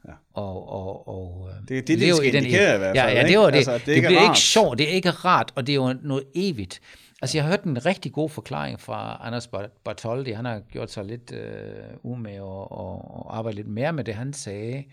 Ja. 0.07 0.11
Og, 0.33 0.69
og, 0.69 1.07
og, 1.07 1.49
det 1.67 1.77
er 1.77 1.81
det, 1.81 1.99
det 1.99 2.15
skal 2.15 2.35
indikere 2.35 2.75
i 2.75 2.77
hvert 2.77 2.97
fald. 2.97 3.09
Ja, 3.09 3.21
ja 3.21 3.27
det, 3.27 3.39
var 3.39 3.49
det. 3.49 3.57
Altså, 3.57 3.73
det, 3.73 3.85
det 3.85 4.03
bliver 4.03 4.19
rart. 4.19 4.29
ikke 4.29 4.39
sjovt, 4.39 4.77
det 4.77 4.89
er 4.89 4.93
ikke 4.93 5.09
rart, 5.09 5.51
og 5.55 5.67
det 5.67 5.73
er 5.73 5.75
jo 5.75 5.95
noget 6.01 6.23
evigt. 6.35 6.81
Altså, 7.21 7.37
jeg 7.37 7.43
har 7.43 7.51
hørt 7.51 7.63
en 7.63 7.85
rigtig 7.85 8.13
god 8.13 8.29
forklaring 8.29 8.79
fra 8.79 9.17
Anders 9.21 9.47
Bartoldi. 9.83 10.31
Han 10.31 10.45
har 10.45 10.59
gjort 10.59 10.91
sig 10.91 11.05
lidt 11.05 11.31
øh, 11.31 11.83
umage 12.03 12.43
og, 12.43 12.71
og, 12.71 13.15
og 13.15 13.37
arbejdet 13.37 13.55
lidt 13.55 13.67
mere 13.67 13.93
med 13.93 14.03
det. 14.03 14.13
Han 14.13 14.33
sagde, 14.33 14.83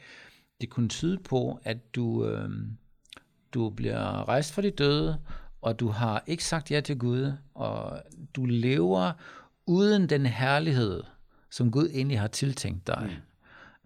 det 0.61 0.71
kunne 0.71 0.89
tyde 0.89 1.19
på, 1.19 1.61
at 1.65 1.95
du, 1.95 2.27
øh, 2.27 2.49
du 3.55 3.71
bliver 3.71 4.29
rejst 4.29 4.53
fra 4.53 4.63
de 4.63 4.71
døde, 4.71 5.19
og 5.63 5.81
du 5.81 5.89
har 5.89 6.25
ikke 6.27 6.45
sagt 6.45 6.71
ja 6.71 6.81
til 6.81 6.99
Gud, 6.99 7.33
og 7.55 8.03
du 8.35 8.45
lever 8.45 9.13
uden 9.67 10.09
den 10.09 10.27
herlighed, 10.27 11.03
som 11.51 11.71
Gud 11.71 11.89
egentlig 11.95 12.21
har 12.21 12.29
tiltænkt 12.29 12.87
dig. 12.87 13.03
Mm. 13.05 13.23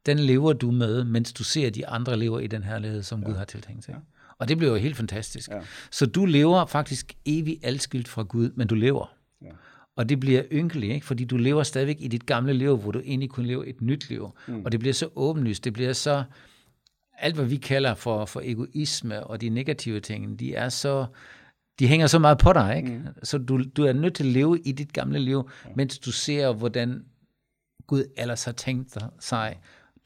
Den 0.07 0.18
lever 0.18 0.52
du 0.52 0.71
med, 0.71 1.04
mens 1.04 1.33
du 1.33 1.45
ser, 1.45 1.66
at 1.66 1.75
de 1.75 1.87
andre 1.87 2.16
lever 2.16 2.40
i 2.40 2.47
den 2.47 2.62
herlighed, 2.62 3.02
som 3.02 3.21
ja. 3.21 3.26
Gud 3.26 3.35
har 3.35 3.45
tiltænkt 3.45 3.85
sig. 3.85 3.92
Ja. 3.92 3.99
Og 4.38 4.49
det 4.49 4.59
bliver 4.59 4.73
jo 4.73 4.78
helt 4.78 4.97
fantastisk. 4.97 5.50
Ja. 5.50 5.61
Så 5.90 6.07
du 6.07 6.25
lever 6.25 6.66
faktisk 6.66 7.16
evigt 7.26 7.61
adskilt 7.62 8.09
fra 8.09 8.23
Gud, 8.23 8.50
men 8.57 8.68
du 8.68 8.75
lever. 8.75 9.14
Ja. 9.42 9.50
Og 9.97 10.09
det 10.09 10.21
bliver 10.21 10.42
ynkeligt, 10.52 10.92
ikke? 10.92 11.07
fordi 11.07 11.25
du 11.25 11.37
lever 11.37 11.62
stadigvæk 11.62 11.97
i 12.00 12.09
dit 12.09 12.26
gamle 12.26 12.52
liv, 12.52 12.76
hvor 12.76 12.90
du 12.90 13.00
egentlig 13.04 13.30
kunne 13.30 13.47
leve 13.47 13.66
et 13.66 13.80
nyt 13.80 14.09
liv. 14.09 14.30
Mm. 14.49 14.64
Og 14.64 14.73
det 14.73 14.80
bliver 14.80 14.95
så 14.95 15.09
åbenlyst, 15.16 15.64
det 15.64 15.73
bliver 15.73 15.92
så... 15.92 16.25
Alt, 17.21 17.35
hvad 17.35 17.45
vi 17.45 17.57
kalder 17.57 17.95
for, 17.95 18.25
for 18.25 18.40
egoisme 18.45 19.26
og 19.26 19.40
de 19.40 19.49
negative 19.49 20.00
ting, 20.00 20.38
de 20.38 20.54
er 20.54 20.68
så... 20.68 21.07
De 21.78 21.88
hænger 21.88 22.07
så 22.07 22.18
meget 22.18 22.38
på 22.38 22.52
dig, 22.52 22.76
ikke? 22.76 22.88
Mm. 22.88 23.07
Så 23.23 23.38
du, 23.38 23.62
du 23.76 23.85
er 23.85 23.92
nødt 23.92 24.14
til 24.14 24.25
at 24.25 24.30
leve 24.30 24.61
i 24.61 24.73
dit 24.73 24.92
gamle 24.92 25.18
liv, 25.18 25.50
ja. 25.64 25.71
mens 25.76 25.99
du 25.99 26.12
ser, 26.12 26.52
hvordan 26.52 27.04
Gud 27.87 28.04
ellers 28.16 28.45
har 28.45 28.52
tænkt 28.52 28.97
sig, 29.21 29.59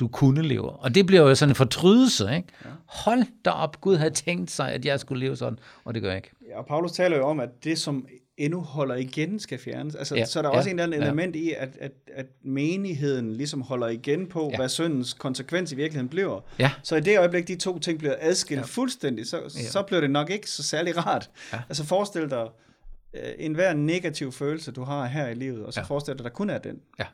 du 0.02 0.08
kunne 0.08 0.42
leve. 0.42 0.70
Og 0.70 0.94
det 0.94 1.06
bliver 1.06 1.22
jo 1.22 1.34
sådan 1.34 1.50
en 1.50 1.56
fortrydelse, 1.56 2.24
ikke? 2.36 2.48
Ja. 2.64 2.70
Hold 2.86 3.24
da 3.44 3.50
op, 3.50 3.80
Gud 3.80 3.96
havde 3.96 4.10
tænkt 4.10 4.50
sig, 4.50 4.72
at 4.72 4.84
jeg 4.84 5.00
skulle 5.00 5.20
leve 5.20 5.36
sådan, 5.36 5.58
og 5.84 5.94
det 5.94 6.02
gør 6.02 6.08
jeg 6.08 6.16
ikke. 6.16 6.30
Ja, 6.48 6.58
og 6.58 6.66
Paulus 6.66 6.92
taler 6.92 7.16
jo 7.16 7.24
om, 7.26 7.40
at 7.40 7.48
det, 7.64 7.78
som 7.78 8.06
endnu 8.36 8.60
holder 8.60 8.94
igen, 8.94 9.40
skal 9.40 9.58
fjernes. 9.58 9.94
Altså, 9.94 10.16
ja. 10.16 10.24
Så 10.24 10.38
er 10.38 10.42
der 10.42 10.50
ja. 10.50 10.56
også 10.56 10.70
en 10.70 10.78
eller 10.78 10.96
anden 10.96 11.02
element 11.02 11.36
ja. 11.36 11.40
i, 11.40 11.52
at, 11.58 11.68
at, 11.80 11.92
at 12.14 12.26
menigheden 12.44 13.32
ligesom 13.32 13.62
holder 13.62 13.88
igen 13.88 14.26
på, 14.26 14.48
ja. 14.52 14.56
hvad 14.56 14.68
syndens 14.68 15.12
konsekvens 15.12 15.72
i 15.72 15.74
virkeligheden 15.74 16.08
bliver. 16.08 16.40
Ja. 16.58 16.70
Så 16.82 16.96
i 16.96 17.00
det 17.00 17.18
øjeblik, 17.18 17.48
de 17.48 17.56
to 17.56 17.78
ting 17.78 17.98
bliver 17.98 18.14
adskilt 18.20 18.60
ja. 18.60 18.66
fuldstændig, 18.66 19.26
så, 19.26 19.36
ja. 19.36 19.48
så 19.48 19.82
bliver 19.82 20.00
det 20.00 20.10
nok 20.10 20.30
ikke 20.30 20.50
så 20.50 20.62
særlig 20.62 21.06
rart. 21.06 21.30
Ja. 21.52 21.60
Altså 21.68 21.84
forestil 21.84 22.30
dig 22.30 22.48
øh, 23.14 23.20
en 23.38 23.54
hver 23.54 23.74
negativ 23.74 24.32
følelse, 24.32 24.72
du 24.72 24.84
har 24.84 25.06
her 25.06 25.28
i 25.28 25.34
livet, 25.34 25.64
og 25.64 25.72
så 25.72 25.80
ja. 25.80 25.86
forestil 25.86 26.14
dig, 26.14 26.20
at 26.20 26.24
der 26.24 26.30
kun 26.30 26.50
er 26.50 26.58
den. 26.58 26.80
Ja. 26.98 27.04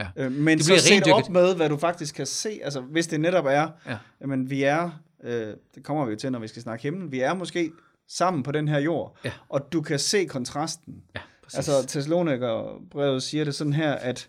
Ja. 0.00 0.06
Øh, 0.16 0.32
men 0.32 0.62
så 0.62 0.78
set 0.78 1.12
op 1.12 1.30
med, 1.30 1.56
hvad 1.56 1.68
du 1.68 1.76
faktisk 1.76 2.14
kan 2.14 2.26
se, 2.26 2.60
altså 2.62 2.80
hvis 2.80 3.06
det 3.06 3.20
netop 3.20 3.46
er, 3.46 3.68
ja. 3.86 3.96
jamen 4.20 4.50
vi 4.50 4.62
er, 4.62 4.90
øh, 5.24 5.54
det 5.74 5.82
kommer 5.84 6.04
vi 6.04 6.10
jo 6.10 6.16
til, 6.18 6.32
når 6.32 6.38
vi 6.38 6.48
skal 6.48 6.62
snakke 6.62 6.82
himmel, 6.82 7.12
vi 7.12 7.20
er 7.20 7.34
måske 7.34 7.72
sammen 8.08 8.42
på 8.42 8.52
den 8.52 8.68
her 8.68 8.78
jord, 8.78 9.16
ja. 9.24 9.32
og 9.48 9.72
du 9.72 9.82
kan 9.82 9.98
se 9.98 10.24
kontrasten. 10.24 10.94
Ja, 11.14 11.20
præcis. 11.42 11.56
altså 11.56 11.88
Thessaloniker 11.88 12.82
brevet 12.90 13.22
siger 13.22 13.44
det 13.44 13.54
sådan 13.54 13.72
her, 13.72 13.92
at 13.92 14.28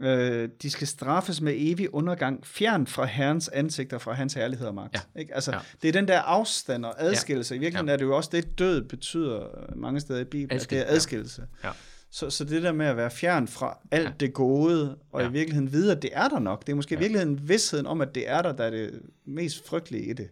øh, 0.00 0.48
de 0.62 0.70
skal 0.70 0.86
straffes 0.86 1.40
med 1.40 1.54
evig 1.56 1.94
undergang, 1.94 2.46
fjern 2.46 2.86
fra 2.86 3.04
Herrens 3.04 3.48
ansigter, 3.48 3.98
fra 3.98 4.12
hans 4.12 4.34
herlighed 4.34 4.66
og 4.66 4.74
magt. 4.74 4.94
Ja. 4.94 5.20
Ikke? 5.20 5.34
Altså, 5.34 5.52
ja. 5.52 5.58
Det 5.82 5.88
er 5.88 5.92
den 5.92 6.08
der 6.08 6.20
afstand 6.20 6.84
og 6.84 6.94
adskillelse. 6.98 7.54
Ja. 7.54 7.56
I 7.56 7.60
virkeligheden 7.60 7.88
ja. 7.88 7.92
er 7.92 7.96
det 7.96 8.04
jo 8.04 8.16
også 8.16 8.30
det, 8.32 8.58
død 8.58 8.82
betyder 8.82 9.46
mange 9.76 10.00
steder 10.00 10.20
i 10.20 10.24
Bibelen, 10.24 10.56
Adskil. 10.56 10.76
at 10.76 10.86
det 10.86 10.90
er 10.90 10.94
adskillelse. 10.94 11.42
Ja. 11.62 11.68
Ja. 11.68 11.74
Så, 12.14 12.30
så 12.30 12.44
det 12.44 12.62
der 12.62 12.72
med 12.72 12.86
at 12.86 12.96
være 12.96 13.10
fjern 13.10 13.48
fra 13.48 13.78
alt 13.90 14.04
ja. 14.04 14.12
det 14.20 14.32
gode, 14.32 14.96
og 15.12 15.20
ja. 15.20 15.28
i 15.28 15.32
virkeligheden 15.32 15.72
vide, 15.72 15.92
at 15.92 16.02
det 16.02 16.10
er 16.12 16.28
der 16.28 16.38
nok. 16.38 16.66
Det 16.66 16.72
er 16.72 16.76
måske 16.76 16.94
ja. 16.94 16.98
i 16.98 17.00
virkeligheden 17.00 17.48
vidsheden 17.48 17.86
om, 17.86 18.00
at 18.00 18.14
det 18.14 18.30
er 18.30 18.42
der, 18.42 18.52
der 18.52 18.64
er 18.64 18.70
det 18.70 19.02
mest 19.26 19.68
frygtelige 19.68 20.10
i 20.10 20.12
det. 20.12 20.28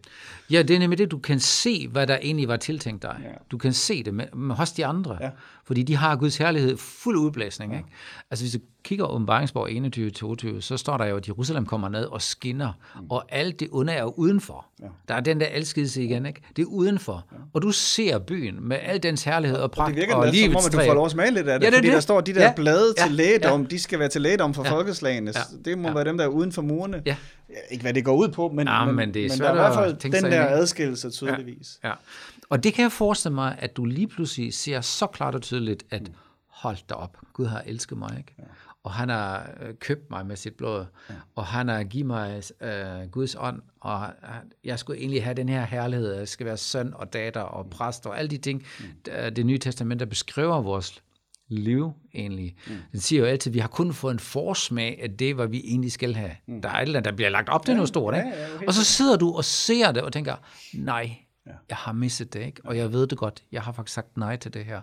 Ja, 0.51 0.61
det 0.61 0.75
er 0.75 0.79
nemlig 0.79 0.97
det, 0.97 1.11
du 1.11 1.17
kan 1.17 1.39
se, 1.39 1.87
hvad 1.87 2.07
der 2.07 2.17
egentlig 2.21 2.47
var 2.47 2.57
tiltænkt 2.57 3.01
dig. 3.01 3.21
Ja. 3.23 3.29
Du 3.51 3.57
kan 3.57 3.73
se 3.73 4.03
det 4.03 4.13
med, 4.13 4.25
med 4.33 4.55
hos 4.55 4.71
de 4.71 4.85
andre. 4.85 5.17
Ja. 5.21 5.29
Fordi 5.65 5.83
de 5.83 5.95
har 5.95 6.15
Guds 6.15 6.37
herlighed 6.37 6.77
fuld 6.77 7.17
udblæsning. 7.17 7.71
Ja. 7.71 7.77
Ikke? 7.77 7.89
Altså 8.31 8.45
hvis 8.45 8.53
du 8.53 8.59
kigger 8.83 9.05
åbenbaringsborg 9.05 10.55
21-22, 10.57 10.61
så 10.61 10.77
står 10.77 10.97
der 10.97 11.05
jo, 11.05 11.17
at 11.17 11.27
Jerusalem 11.27 11.65
kommer 11.65 11.89
ned 11.89 12.05
og 12.05 12.21
skinner, 12.21 12.71
mm. 12.95 13.05
og 13.09 13.25
alt 13.29 13.59
det 13.59 13.67
onde 13.71 13.93
er 13.93 14.01
jo 14.01 14.13
udenfor. 14.17 14.65
Ja. 14.81 14.85
Der 15.07 15.13
er 15.13 15.19
den 15.19 15.39
der 15.39 15.45
alskidelse 15.45 16.03
igen, 16.03 16.25
ikke? 16.25 16.41
Det 16.55 16.61
er 16.61 16.65
udenfor. 16.65 17.25
Ja. 17.31 17.37
Og 17.53 17.61
du 17.61 17.71
ser 17.71 18.19
byen 18.19 18.67
med 18.67 18.77
al 18.81 19.03
dens 19.03 19.23
herlighed 19.23 19.57
og 19.57 19.71
pragt 19.71 19.89
og, 19.89 19.95
det 19.95 20.01
virker 20.01 20.15
og 20.15 20.27
livets 20.27 20.45
som 20.45 20.55
om, 20.55 20.65
at 20.65 20.85
du 20.85 20.89
får 20.89 20.93
lov 20.93 21.05
at 21.05 21.11
smage 21.11 21.31
lidt 21.31 21.47
af 21.47 21.59
det, 21.59 21.65
ja, 21.65 21.69
det 21.69 21.77
fordi 21.77 21.87
det. 21.87 21.95
der 21.95 22.01
står, 22.01 22.21
de 22.21 22.33
der 22.33 22.43
ja. 22.43 22.53
blade 22.55 22.93
til 22.93 23.05
ja. 23.09 23.11
lægedom, 23.11 23.61
ja. 23.61 23.67
de 23.67 23.79
skal 23.79 23.99
være 23.99 24.09
til 24.09 24.21
lægedom 24.21 24.53
for 24.53 24.63
ja. 24.63 24.71
folkeslagene. 24.71 25.33
Ja. 25.35 25.57
Det 25.65 25.77
må 25.77 25.87
ja. 25.87 25.93
være 25.93 26.05
dem, 26.05 26.17
der 26.17 26.23
er 26.23 26.29
uden 26.29 26.51
for 26.51 26.61
murene. 26.61 27.01
Ja. 27.05 27.15
Ikke 27.71 27.81
hvad 27.81 27.93
det 27.93 28.05
går 28.05 28.15
ud 28.15 28.29
på, 28.29 28.49
men, 28.49 28.67
ja, 28.67 28.85
men, 28.85 28.95
men, 28.95 29.13
det 29.13 29.25
er 29.25 29.29
men 29.29 29.39
der 29.39 29.47
er 29.47 29.51
i 29.51 29.55
hvert 29.55 29.73
fald 29.73 30.11
den 30.11 30.31
der 30.31 30.47
adskillelse 30.47 31.09
tydeligvis. 31.09 31.79
Ja. 31.83 31.87
Ja. 31.87 31.93
Og 32.49 32.63
det 32.63 32.73
kan 32.73 32.83
jeg 32.83 32.91
forestille 32.91 33.35
mig, 33.35 33.55
at 33.59 33.77
du 33.77 33.85
lige 33.85 34.07
pludselig 34.07 34.53
ser 34.53 34.81
så 34.81 35.07
klart 35.07 35.35
og 35.35 35.41
tydeligt, 35.41 35.83
at 35.89 36.01
mm. 36.01 36.13
hold 36.47 36.77
da 36.89 36.93
op, 36.93 37.17
Gud 37.33 37.45
har 37.45 37.63
elsket 37.65 37.97
mig, 37.97 38.15
ikke? 38.17 38.33
Ja 38.39 38.43
og 38.83 38.91
han 38.91 39.09
har 39.09 39.49
øh, 39.61 39.73
købt 39.79 40.11
mig 40.11 40.25
med 40.25 40.35
sit 40.35 40.53
blod, 40.53 40.85
ja. 41.09 41.13
og 41.35 41.45
han 41.45 41.67
har 41.67 41.83
givet 41.83 42.05
mig 42.05 42.43
øh, 42.61 43.09
Guds 43.11 43.35
ånd, 43.39 43.61
og 43.79 44.07
jeg 44.63 44.79
skulle 44.79 44.99
egentlig 44.99 45.23
have 45.23 45.33
den 45.33 45.49
her 45.49 45.65
herlighed, 45.65 46.13
jeg 46.13 46.27
skal 46.27 46.45
være 46.45 46.57
søn 46.57 46.93
og 46.95 47.13
datter 47.13 47.41
og 47.41 47.69
præst 47.69 48.05
og 48.05 48.19
alle 48.19 48.29
de 48.29 48.37
ting, 48.37 48.65
mm. 48.79 48.85
det 49.33 49.45
nye 49.45 49.57
testament, 49.57 49.99
der 49.99 50.05
beskriver 50.05 50.61
vores 50.61 51.03
liv 51.53 51.91
egentlig. 52.13 52.55
Mm. 52.67 52.73
Den 52.91 52.99
siger 52.99 53.19
jo 53.19 53.25
altid, 53.25 53.51
at 53.51 53.53
vi 53.53 53.59
har 53.59 53.67
kun 53.67 53.93
fået 53.93 54.13
en 54.13 54.19
forsmag 54.19 54.99
af 55.01 55.17
det, 55.17 55.35
hvad 55.35 55.47
vi 55.47 55.61
egentlig 55.65 55.91
skal 55.91 56.15
have. 56.15 56.31
Mm. 56.47 56.61
Der 56.61 56.69
er 56.69 56.75
et 56.77 56.81
eller 56.81 56.99
andet, 56.99 57.11
der 57.11 57.15
bliver 57.15 57.29
lagt 57.29 57.49
op 57.49 57.65
til 57.65 57.71
ja, 57.71 57.75
noget 57.75 57.87
stort, 57.87 58.15
ikke? 58.15 58.27
Ja, 58.27 58.41
ja, 58.41 58.67
og 58.67 58.73
så 58.73 58.83
sidder 58.83 59.17
du 59.17 59.35
og 59.35 59.45
ser 59.45 59.91
det 59.91 60.03
og 60.03 60.13
tænker, 60.13 60.35
nej, 60.73 61.17
ja. 61.47 61.51
jeg 61.69 61.77
har 61.77 61.93
misset 61.93 62.33
det, 62.33 62.45
ikke? 62.45 62.61
og 62.63 62.77
jeg 62.77 62.93
ved 62.93 63.07
det 63.07 63.17
godt, 63.17 63.43
jeg 63.51 63.61
har 63.61 63.71
faktisk 63.71 63.95
sagt 63.95 64.17
nej 64.17 64.35
til 64.35 64.53
det 64.53 64.65
her 64.65 64.81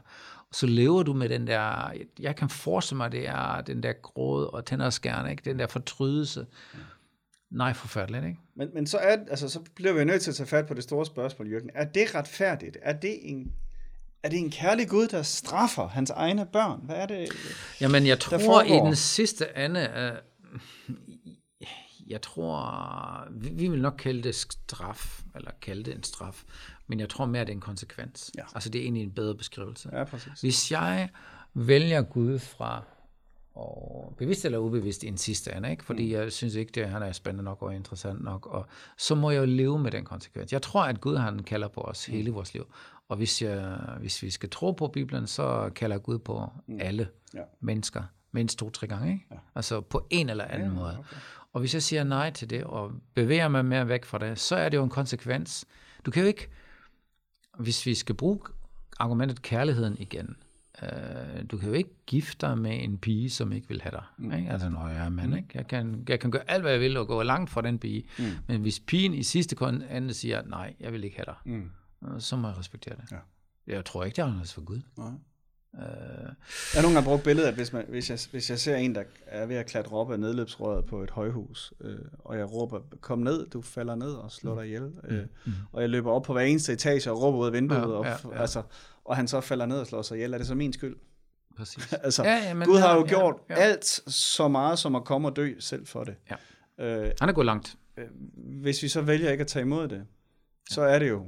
så 0.53 0.67
lever 0.67 1.03
du 1.03 1.13
med 1.13 1.29
den 1.29 1.47
der, 1.47 1.93
jeg 2.21 2.37
kan 2.37 2.49
forestille 2.49 2.97
mig, 2.97 3.13
det 3.13 3.29
er 3.29 3.61
den 3.61 3.83
der 3.83 3.93
gråd 3.93 4.53
og 4.53 4.65
tænderskærne, 4.65 5.31
ikke? 5.31 5.43
den 5.45 5.59
der 5.59 5.67
fortrydelse. 5.67 6.47
Nej, 7.51 7.73
forfærdeligt, 7.73 8.25
ikke? 8.25 8.39
Men, 8.57 8.69
men 8.75 8.87
så, 8.87 8.99
er, 8.99 9.17
altså, 9.31 9.49
så 9.49 9.61
bliver 9.75 9.93
vi 9.93 10.05
nødt 10.05 10.23
til 10.23 10.31
at 10.31 10.35
tage 10.35 10.47
fat 10.47 10.67
på 10.67 10.75
det 10.75 10.83
store 10.83 11.07
spørgsmål, 11.07 11.49
Jørgen. 11.49 11.71
Er 11.75 11.85
det 11.85 12.15
retfærdigt? 12.15 12.77
Er 12.83 12.93
det 12.93 13.19
en, 13.23 13.53
er 14.23 14.29
det 14.29 14.39
en 14.39 14.51
kærlig 14.51 14.89
Gud, 14.89 15.09
der 15.09 15.23
straffer 15.23 15.89
hans 15.89 16.11
egne 16.11 16.47
børn? 16.47 16.81
Hvad 16.83 16.97
er 16.97 17.07
det, 17.07 17.29
Jamen, 17.81 18.07
jeg 18.07 18.21
tror 18.21 18.63
i 18.63 18.87
den 18.87 18.97
sidste 18.97 19.47
ende, 19.57 20.13
uh, 20.51 20.57
jeg 22.11 22.23
tror, 22.23 23.25
vi, 23.31 23.49
vi 23.49 23.69
vil 23.69 23.83
nok 23.83 23.95
kalde 23.99 24.23
det 24.23 24.35
straf, 24.35 25.23
eller 25.35 25.51
kalde 25.63 25.83
det 25.83 25.95
en 25.95 26.03
straf, 26.03 26.43
men 26.87 27.01
jeg 27.01 27.09
tror 27.09 27.27
mere, 27.27 27.45
det 27.45 27.49
er 27.49 27.55
en 27.55 27.61
konsekvens. 27.61 28.31
Ja. 28.39 28.43
Altså 28.55 28.71
det 28.71 28.79
er 28.79 28.83
egentlig 28.83 29.03
en 29.03 29.13
bedre 29.13 29.35
beskrivelse. 29.35 29.91
Ja, 29.93 30.05
præcis. 30.05 30.41
Hvis 30.41 30.73
jeg 30.73 31.09
vælger 31.55 32.03
Gud 32.03 32.39
fra, 32.39 32.85
og 33.55 34.15
bevidst 34.19 34.45
eller 34.45 34.59
ubevidst 34.59 35.03
i 35.03 35.07
en 35.07 35.19
sidste 35.19 35.53
ende, 35.57 35.71
ikke? 35.71 35.85
fordi 35.85 36.05
mm. 36.05 36.13
jeg 36.13 36.33
synes 36.33 36.55
ikke, 36.55 36.73
det 36.73 36.89
han 36.89 37.03
er 37.03 37.13
spændende 37.13 37.45
nok 37.45 37.63
og 37.63 37.75
interessant 37.75 38.25
nok, 38.25 38.47
og 38.47 38.67
så 38.99 39.15
må 39.15 39.31
jeg 39.31 39.41
jo 39.41 39.45
leve 39.45 39.79
med 39.79 39.91
den 39.91 40.05
konsekvens. 40.05 40.53
Jeg 40.53 40.63
tror, 40.63 40.83
at 40.83 41.01
Gud 41.01 41.17
han 41.17 41.43
kalder 41.43 41.69
på 41.69 41.81
os 41.81 42.09
mm. 42.09 42.15
hele 42.15 42.31
vores 42.31 42.55
liv, 42.55 42.67
og 43.11 43.17
hvis, 43.17 43.43
jeg, 43.43 43.79
hvis 44.01 44.23
vi 44.23 44.31
skal 44.31 44.51
tro 44.51 44.73
på 44.73 44.89
Bibelen, 44.89 45.27
så 45.27 45.71
kalder 45.75 45.99
Gud 45.99 46.19
på 46.19 46.53
mm. 46.67 46.79
alle 46.81 47.09
ja. 47.35 47.41
mennesker, 47.61 48.03
mindst 48.33 48.59
to-tre 48.59 48.87
gange, 48.87 49.13
ikke? 49.13 49.27
Ja. 49.31 49.37
altså 49.55 49.81
på 49.81 50.07
en 50.11 50.31
eller 50.31 50.45
anden 50.45 50.69
ja, 50.69 50.75
måde. 50.75 50.99
Okay. 50.99 51.17
Og 51.53 51.61
hvis 51.61 51.75
jeg 51.75 51.83
siger 51.83 52.05
nej 52.05 52.31
til 52.31 52.51
det, 52.51 52.65
og 52.65 52.93
bevæger 53.15 53.49
mig 53.49 53.65
mere 53.65 53.89
væk 53.89 54.05
fra 54.05 54.19
det, 54.19 54.39
så 54.39 54.57
er 54.57 54.69
det 54.69 54.77
jo 54.77 54.85
en 54.85 54.91
konsekvens. 54.91 55.65
Du 56.07 56.11
kan 56.11 56.23
jo 56.23 56.29
ikke, 56.29 56.49
hvis 57.59 57.87
vi 57.87 57.95
skal 57.95 58.15
bruge 58.15 58.39
argumentet 58.99 59.43
kærligheden 59.43 59.97
igen, 59.99 60.37
øh, 60.83 60.89
du 61.51 61.57
kan 61.57 61.69
jo 61.69 61.75
ikke 61.75 61.91
gifte 62.07 62.47
dig 62.47 62.59
med 62.59 62.85
en 62.85 62.99
pige, 62.99 63.31
som 63.31 63.53
ikke 63.53 63.69
vil 63.69 63.83
have 63.83 63.93
dig. 63.93 64.05
Mm. 64.19 64.33
Ikke? 64.33 64.51
Altså, 64.51 64.69
når 64.69 64.89
jeg 64.89 65.05
er 65.05 65.09
mand, 65.09 65.31
mm. 65.31 65.37
ikke? 65.37 65.49
Jeg, 65.55 65.67
kan, 65.67 66.05
jeg 66.09 66.21
kan 66.21 66.31
gøre 66.31 66.51
alt, 66.51 66.63
hvad 66.63 66.73
jeg 66.73 66.81
vil, 66.81 66.97
og 66.97 67.07
gå 67.07 67.23
langt 67.23 67.51
fra 67.51 67.63
den 67.63 67.79
pige. 67.79 68.05
Mm. 68.19 68.25
Men 68.47 68.61
hvis 68.61 68.81
pigen 68.81 69.15
i 69.15 69.23
sidste 69.23 69.57
ende 69.91 70.15
siger, 70.15 70.43
nej, 70.47 70.75
jeg 70.81 70.93
vil 70.93 71.05
ikke 71.05 71.17
have 71.17 71.27
dig, 71.27 71.53
mm. 71.53 71.71
Så 72.19 72.37
må 72.37 72.49
jeg 72.49 72.59
respektere 72.59 72.95
det. 72.97 73.13
Ja. 73.13 73.17
Jeg 73.67 73.85
tror 73.85 74.05
ikke, 74.05 74.17
det 74.17 74.23
er 74.23 74.27
anderledes 74.27 74.55
for 74.55 74.65
Gud. 74.65 74.81
Nej. 74.99 75.11
Øh, 75.75 75.83
jeg 75.83 76.75
har 76.75 76.83
nogle 76.83 76.95
gange 76.97 77.05
brugt 77.07 77.23
billedet, 77.23 77.49
at 77.49 77.55
hvis, 77.55 77.73
man, 77.73 77.85
hvis, 77.89 78.11
jeg, 78.11 78.19
hvis 78.31 78.51
jeg 78.51 78.59
ser 78.59 78.77
en, 78.77 78.95
der 78.95 79.03
er 79.27 79.47
ved 79.47 79.57
at 79.57 79.67
klatre 79.67 79.97
op 79.97 80.13
ad 80.13 80.19
nedløbsrøret 80.19 80.85
på 80.85 81.03
et 81.03 81.11
højhus, 81.11 81.73
øh, 81.81 81.99
og 82.19 82.39
jeg 82.39 82.53
råber, 82.53 82.81
kom 83.01 83.19
ned, 83.19 83.47
du 83.47 83.63
falder 83.63 83.95
ned 83.95 84.13
og 84.13 84.33
slår 84.33 84.55
dig 84.55 84.67
ihjel, 84.67 84.93
øh, 85.05 85.27
mm. 85.47 85.53
og 85.73 85.83
jeg 85.83 85.91
løber 85.91 86.11
op 86.11 86.23
på 86.23 86.33
hver 86.33 86.43
eneste 86.43 86.73
etage 86.73 87.11
og 87.11 87.23
råber 87.23 87.39
ud 87.39 87.47
af 87.47 87.53
vinduet, 87.53 87.81
ja, 87.81 87.85
og, 87.87 88.05
ja, 88.05 88.17
ja. 88.33 88.41
Altså, 88.41 88.63
og 89.05 89.17
han 89.17 89.29
så 89.29 89.41
falder 89.41 89.67
ned 89.67 89.79
og 89.81 89.87
slår 89.87 90.03
sig 90.03 90.17
ihjel, 90.17 90.35
er 90.35 90.39
det 90.39 90.47
så 90.47 90.55
min 90.55 90.73
skyld? 90.73 90.97
Præcis. 91.57 91.93
altså, 92.07 92.25
Ja, 92.25 92.37
ja, 92.37 92.55
men 92.55 92.69
Gud 92.69 92.79
har 92.79 92.89
ja, 92.89 92.95
jo 92.95 93.01
ja, 93.01 93.09
gjort 93.09 93.37
ja. 93.51 93.55
alt 93.55 93.85
så 94.13 94.49
meget 94.49 94.79
som 94.79 94.95
at 94.95 95.05
komme 95.05 95.29
og 95.29 95.37
dø 95.37 95.55
selv 95.59 95.87
for 95.87 96.05
det. 96.05 96.15
Ja. 96.31 96.37
Øh, 96.85 97.13
Han 97.21 97.29
er 97.29 97.33
gået 97.33 97.47
langt. 97.47 97.77
hvis 98.37 98.83
vi 98.83 98.89
så 98.89 99.01
vælger 99.03 99.31
ikke 99.31 99.43
at 99.43 99.47
tage 99.49 99.63
imod 99.63 99.89
det, 99.89 100.07
så 100.71 100.83
er 100.83 100.99
det 100.99 101.09
jo 101.09 101.27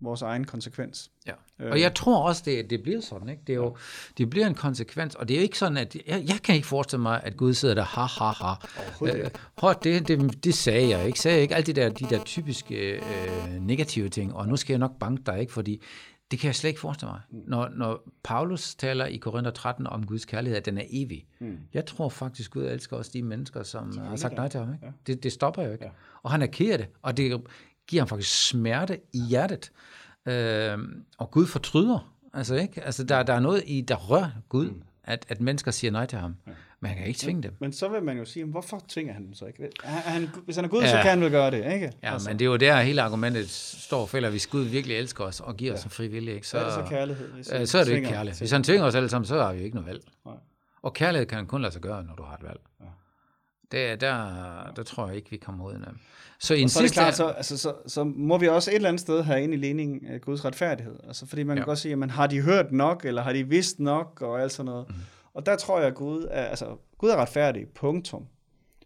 vores 0.00 0.22
egen 0.22 0.44
konsekvens. 0.44 1.10
Ja. 1.26 1.32
Øh. 1.60 1.70
Og 1.70 1.80
jeg 1.80 1.94
tror 1.94 2.28
også, 2.28 2.42
det, 2.44 2.70
det 2.70 2.82
bliver 2.82 3.00
sådan. 3.00 3.28
Ikke? 3.28 3.42
Det, 3.46 3.52
er 3.52 3.56
jo, 3.56 3.76
det 4.18 4.30
bliver 4.30 4.46
en 4.46 4.54
konsekvens, 4.54 5.14
og 5.14 5.28
det 5.28 5.34
er 5.34 5.38
jo 5.38 5.42
ikke 5.42 5.58
sådan, 5.58 5.76
at 5.76 5.96
jeg, 6.06 6.24
jeg 6.28 6.38
kan 6.44 6.54
ikke 6.54 6.66
forestille 6.66 7.02
mig, 7.02 7.20
at 7.24 7.36
Gud 7.36 7.54
sidder 7.54 7.74
der, 7.74 7.84
ha, 7.84 8.00
ha, 8.00 8.30
ha. 8.30 9.16
Ikke. 9.16 9.30
Prøv, 9.56 9.74
det, 9.82 10.08
det, 10.08 10.44
det 10.44 10.54
sagde 10.54 10.88
jeg 10.88 11.06
ikke. 11.06 11.20
Sagde 11.20 11.34
jeg 11.34 11.42
ikke 11.42 11.54
alle 11.54 11.66
de 11.66 11.72
der, 11.72 11.88
de 11.88 12.04
der 12.04 12.24
typiske 12.24 12.92
øh, 12.92 13.60
negative 13.60 14.08
ting, 14.08 14.34
og 14.34 14.48
nu 14.48 14.56
skal 14.56 14.72
jeg 14.72 14.78
nok 14.78 14.98
banke 14.98 15.22
dig, 15.26 15.40
ikke? 15.40 15.52
fordi 15.52 15.82
det 16.30 16.38
kan 16.38 16.46
jeg 16.46 16.54
slet 16.54 16.68
ikke 16.68 16.80
forestille 16.80 17.12
mig. 17.12 17.20
Mm. 17.30 17.42
Når, 17.46 17.68
når 17.68 18.08
Paulus 18.24 18.74
taler 18.74 19.06
i 19.06 19.16
Korinther 19.16 19.52
13 19.52 19.86
om 19.86 20.06
Guds 20.06 20.24
kærlighed, 20.24 20.56
at 20.56 20.66
den 20.66 20.78
er 20.78 20.84
evig. 20.90 21.26
Mm. 21.40 21.58
Jeg 21.74 21.86
tror 21.86 22.08
faktisk, 22.08 22.50
Gud 22.50 22.64
elsker 22.64 22.96
også 22.96 23.10
de 23.14 23.22
mennesker, 23.22 23.62
som 23.62 23.98
har 23.98 24.16
sagt 24.16 24.34
nej 24.34 24.48
til 24.48 24.60
ham. 24.60 24.72
Ikke? 24.72 24.86
Ja. 24.86 24.92
Det, 25.06 25.22
det 25.22 25.32
stopper 25.32 25.62
jo 25.62 25.72
ikke. 25.72 25.84
Ja. 25.84 25.90
Og 26.22 26.30
han 26.30 26.42
er 26.42 26.46
af 26.46 26.78
det, 26.78 26.86
og 27.02 27.16
det 27.16 27.42
giver 27.88 28.02
ham 28.02 28.08
faktisk 28.08 28.48
smerte 28.48 29.00
i 29.12 29.20
hjertet. 29.20 29.72
Øh, 30.26 30.78
og 31.18 31.30
Gud 31.30 31.46
fortryder. 31.46 32.12
Altså, 32.34 32.54
ikke? 32.54 32.82
Altså, 32.82 33.04
der, 33.04 33.22
der 33.22 33.32
er 33.32 33.40
noget 33.40 33.62
i, 33.66 33.80
der 33.80 33.94
rører 33.94 34.30
Gud, 34.48 34.70
mm. 34.70 34.82
at, 35.04 35.26
at 35.28 35.40
mennesker 35.40 35.70
siger 35.70 35.90
nej 35.90 36.06
til 36.06 36.18
ham. 36.18 36.36
Ja. 36.46 36.52
Men 36.80 36.88
han 36.88 36.98
kan 36.98 37.06
ikke 37.06 37.20
tvinge 37.20 37.42
dem. 37.42 37.56
Men 37.60 37.72
så 37.72 37.88
vil 37.88 38.02
man 38.02 38.18
jo 38.18 38.24
sige, 38.24 38.44
hvorfor 38.44 38.82
tvinger 38.88 39.12
han 39.12 39.26
dem 39.26 39.34
så 39.34 39.44
ikke? 39.46 39.70
Er 39.84 39.88
han, 39.88 40.28
hvis 40.44 40.56
han 40.56 40.64
er 40.64 40.68
Gud, 40.68 40.82
Ja. 40.82 40.90
så 40.90 40.96
kan 41.02 41.10
han 41.10 41.20
vel 41.20 41.30
gøre 41.30 41.50
det, 41.50 41.72
ikke? 41.74 41.92
Ja, 42.02 42.12
altså. 42.12 42.30
men 42.30 42.38
det 42.38 42.44
er 42.44 42.50
jo 42.50 42.56
der, 42.56 42.80
hele 42.80 43.02
argumentet 43.02 43.50
står 43.50 44.00
og 44.00 44.08
falder. 44.08 44.30
Hvis 44.30 44.46
Gud 44.46 44.62
virkelig 44.62 44.96
elsker 44.96 45.24
os 45.24 45.40
og 45.40 45.56
giver 45.56 45.72
ja. 45.72 45.78
os 45.78 45.84
en 45.84 45.90
fri 45.90 46.08
vilje, 46.08 46.34
ikke? 46.34 46.48
så, 46.48 46.58
er 46.58 46.64
det 46.64 46.72
så 46.72 46.84
kærlighed. 46.88 47.32
Hvis 47.32 47.50
øh, 47.52 47.58
han 47.58 47.66
så 47.66 47.78
er 47.78 47.84
det 47.84 47.90
ikke 47.90 47.98
tvinger 48.00 48.18
kærlighed. 48.18 48.38
Hvis 48.38 48.50
han 48.50 48.62
tvinger 48.64 48.86
os 48.86 48.94
alle 48.94 49.08
sammen, 49.08 49.26
så 49.26 49.42
har 49.42 49.52
vi 49.52 49.58
jo 49.58 49.64
ikke 49.64 49.76
noget 49.76 49.88
valg. 49.88 50.02
Nej. 50.26 50.34
Og 50.82 50.94
kærlighed 50.94 51.26
kan 51.26 51.46
kun 51.46 51.62
lade 51.62 51.72
sig 51.72 51.82
gøre, 51.82 52.04
når 52.04 52.14
du 52.14 52.22
har 52.22 52.34
et 52.34 52.42
valg. 52.42 52.60
Ja. 52.80 52.86
Det, 53.72 54.00
der, 54.00 54.72
der 54.76 54.82
tror 54.82 55.06
jeg 55.06 55.16
ikke, 55.16 55.30
vi 55.30 55.36
kommer 55.36 55.64
ud 55.66 55.72
af. 55.72 55.78
Så 56.38 56.54
i 56.54 56.60
en 56.60 56.68
så 56.68 56.78
er 56.78 56.82
sidste... 56.82 56.94
klart, 56.94 57.16
så, 57.16 57.26
altså, 57.26 57.58
så, 57.58 57.74
så 57.86 58.04
må 58.04 58.38
vi 58.38 58.48
også 58.48 58.70
et 58.70 58.74
eller 58.74 58.88
andet 58.88 59.00
sted 59.00 59.22
have 59.22 59.42
ind 59.42 59.54
i 59.54 59.56
ligningen 59.56 60.06
af 60.06 60.20
Guds 60.20 60.44
retfærdighed. 60.44 60.96
Altså, 61.06 61.26
fordi 61.26 61.42
man. 61.42 61.56
Ja. 61.56 61.62
kan 61.62 61.66
godt 61.66 61.78
sige, 61.78 61.90
jamen, 61.90 62.10
har 62.10 62.26
de 62.26 62.40
hørt 62.40 62.72
nok, 62.72 63.04
eller 63.04 63.22
har 63.22 63.32
de 63.32 63.48
vidst 63.48 63.80
nok, 63.80 64.22
og 64.22 64.42
alt 64.42 64.52
sådan 64.52 64.70
noget. 64.70 64.88
Mm. 64.88 64.94
Og 65.34 65.46
der 65.46 65.56
tror 65.56 65.78
jeg, 65.78 65.88
at 65.88 65.94
Gud 65.94 66.26
er, 66.30 66.44
altså, 66.44 66.66
Gud 66.98 67.10
er 67.10 67.16
retfærdig, 67.16 67.66
punktum. 67.74 68.26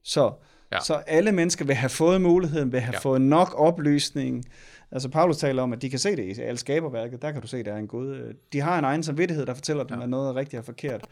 Så, 0.02 0.32
ja. 0.72 0.80
Så 0.80 0.94
alle 0.94 1.32
mennesker 1.32 1.64
vil 1.64 1.74
have 1.74 1.90
fået 1.90 2.20
muligheden, 2.20 2.72
vil 2.72 2.80
have 2.80 2.94
ja. 2.94 2.98
Fået 2.98 3.20
nok 3.20 3.54
oplysning. 3.56 4.44
Altså 4.92 5.08
Paulus 5.08 5.36
taler 5.36 5.62
om, 5.62 5.72
at 5.72 5.82
de 5.82 5.90
kan 5.90 5.98
se 5.98 6.16
det 6.16 6.38
i 6.38 6.40
alle 6.40 6.58
skaberværket, 6.58 7.22
der 7.22 7.32
kan 7.32 7.42
du 7.42 7.46
se, 7.46 7.58
at 7.58 7.64
der 7.64 7.72
er 7.72 7.76
en 7.76 7.88
Gud. 7.88 8.34
De 8.52 8.60
har 8.60 8.78
en 8.78 8.84
egen 8.84 9.02
samvittighed, 9.02 9.46
der 9.46 9.54
fortæller 9.54 9.84
dem. 9.84 9.98
Ja. 9.98 10.02
at 10.02 10.10
noget 10.10 10.28
er 10.28 10.34
rigtigt 10.34 10.58
og 10.58 10.64
forkert. 10.64 11.06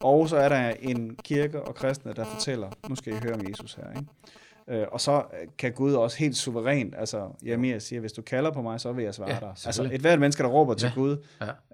Og 0.00 0.28
så 0.28 0.36
er 0.36 0.48
der 0.48 0.70
en 0.80 1.16
kirke 1.24 1.62
og 1.62 1.74
kristne, 1.74 2.12
der 2.12 2.24
fortæller, 2.24 2.70
nu 2.88 2.94
skal 2.96 3.12
I 3.12 3.16
høre 3.16 3.34
om 3.34 3.40
Jesus 3.48 3.74
her, 3.74 3.84
ikke? 4.00 4.82
Øh, 4.82 4.86
og 4.92 5.00
så 5.00 5.12
øh, 5.12 5.48
kan 5.58 5.72
Gud 5.72 5.92
også 5.94 6.18
helt 6.18 6.36
suverænt, 6.36 6.94
altså 6.98 7.28
Jeremias 7.46 7.82
siger, 7.82 8.00
hvis 8.00 8.12
du 8.12 8.22
kalder 8.22 8.50
på 8.50 8.62
mig, 8.62 8.80
så 8.80 8.92
vil 8.92 9.04
jeg 9.04 9.14
svare 9.14 9.30
Ja, 9.30 9.38
dig. 9.40 9.48
Altså 9.66 9.88
et 9.92 10.00
hvert 10.00 10.20
menneske, 10.20 10.42
der 10.42 10.48
råber 10.48 10.74
til 10.74 10.86
Ja, 10.86 10.92
Gud, 10.94 11.16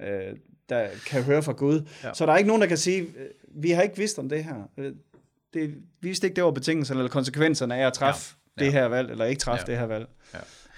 Ja. 0.00 0.28
øh, 0.28 0.36
der 0.68 0.86
kan 1.06 1.22
høre 1.22 1.42
fra 1.42 1.52
Gud. 1.52 1.82
Ja. 2.04 2.14
Så 2.14 2.26
der 2.26 2.32
er 2.32 2.36
ikke 2.36 2.48
nogen, 2.48 2.62
der 2.62 2.68
kan 2.68 2.76
sige, 2.78 3.00
øh, 3.00 3.06
vi 3.62 3.70
har 3.70 3.82
ikke 3.82 3.96
vidst 3.96 4.18
om 4.18 4.28
det 4.28 4.44
her. 4.44 4.54
Øh, 4.78 4.92
Det, 5.54 5.70
vi 5.70 5.74
vidste 6.00 6.26
ikke, 6.26 6.36
det 6.36 6.44
var 6.44 6.50
betingelserne 6.50 7.00
eller 7.00 7.10
konsekvenserne 7.10 7.76
af 7.76 7.86
at 7.86 7.92
træffe 7.92 8.36
ja. 8.56 8.62
Ja. 8.62 8.64
det 8.64 8.72
her 8.72 8.86
valg, 8.86 9.10
eller 9.10 9.24
ikke 9.24 9.40
træffe 9.40 9.64
ja. 9.68 9.72
Ja. 9.72 9.80
det 9.82 9.88
her 9.88 9.94
valg. 9.98 10.08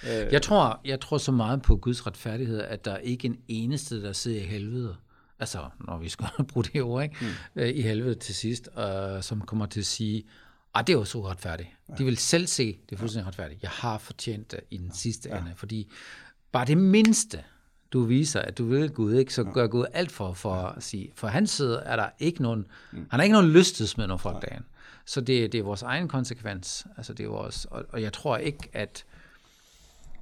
Ja. 0.05 0.27
Øh, 0.27 0.33
Jeg 0.33 0.43
tror, 0.43 0.81
jeg 0.85 1.01
tror 1.01 1.19
så 1.19 1.33
meget 1.33 1.63
på 1.63 1.77
Guds 1.77 2.07
retfærdighed, 2.07 2.61
at 2.61 2.85
der 2.85 2.93
er 2.93 2.99
ikke 2.99 3.27
en 3.27 3.39
eneste, 3.49 4.03
der 4.03 4.13
sidder 4.13 4.41
i 4.41 4.45
helvede. 4.45 4.97
Altså, 5.41 5.69
når 5.81 5.99
vi 5.99 6.09
skal 6.09 6.27
bruge 6.53 6.65
det 6.65 6.83
ord, 6.83 7.03
ikke? 7.03 7.17
Mm. 7.55 7.63
i 7.63 7.81
helvede 7.81 8.15
til 8.15 8.35
sidst, 8.35 8.69
øh, 8.79 9.23
som 9.23 9.41
kommer 9.41 9.67
til 9.67 9.81
at 9.81 9.87
sige, 9.87 10.25
at 10.75 10.87
det 10.87 10.93
er 10.93 10.99
jo 10.99 11.05
så 11.05 11.27
retfærdigt. 11.29 11.69
Ja. 11.89 11.95
De 11.95 12.05
vil 12.05 12.17
selv 12.17 12.47
se, 12.47 12.79
det 12.89 12.95
er 12.95 12.99
fuldstændig 12.99 13.27
retfærdigt. 13.27 13.63
Jeg 13.63 13.71
har 13.71 13.99
fortjent 13.99 14.51
det 14.51 14.61
i 14.71 14.77
den 14.77 14.93
sidste 14.95 15.29
ja. 15.29 15.39
ende, 15.39 15.53
fordi 15.57 15.91
bare 16.53 16.67
det 16.67 16.79
mindste, 16.79 17.45
du 17.93 18.03
viser, 18.03 18.41
at 18.41 18.59
du 18.59 18.65
vil 18.65 18.91
Gud, 18.91 19.15
ikke, 19.15 19.35
så 19.35 19.45
gør 19.45 19.67
Gud 19.67 19.85
alt 19.93 20.13
for, 20.13 20.33
for 20.33 20.55
at 20.55 20.83
sige, 20.83 21.13
for 21.15 21.29
hans 21.29 21.51
side 21.51 21.83
er 21.85 21.97
der 21.97 22.09
ikke 22.19 22.43
nogen, 22.43 22.67
mm. 22.93 23.07
han 23.11 23.21
har 23.21 23.23
ikke 23.23 23.33
nogen 23.33 23.51
lystesmed 23.51 24.07
nogen 24.07 24.19
folk 24.19 24.51
dagen. 24.51 24.65
Så 25.05 25.21
det, 25.21 25.53
det 25.53 25.59
er 25.59 25.63
vores 25.63 25.83
egen 25.83 26.09
konsekvens. 26.09 26.87
Altså 26.97 27.13
det 27.13 27.25
er 27.25 27.29
vores, 27.29 27.65
og, 27.65 27.85
og 27.89 28.03
jeg 28.03 28.13
tror 28.13 28.37
ikke, 28.37 28.69
at 28.73 29.05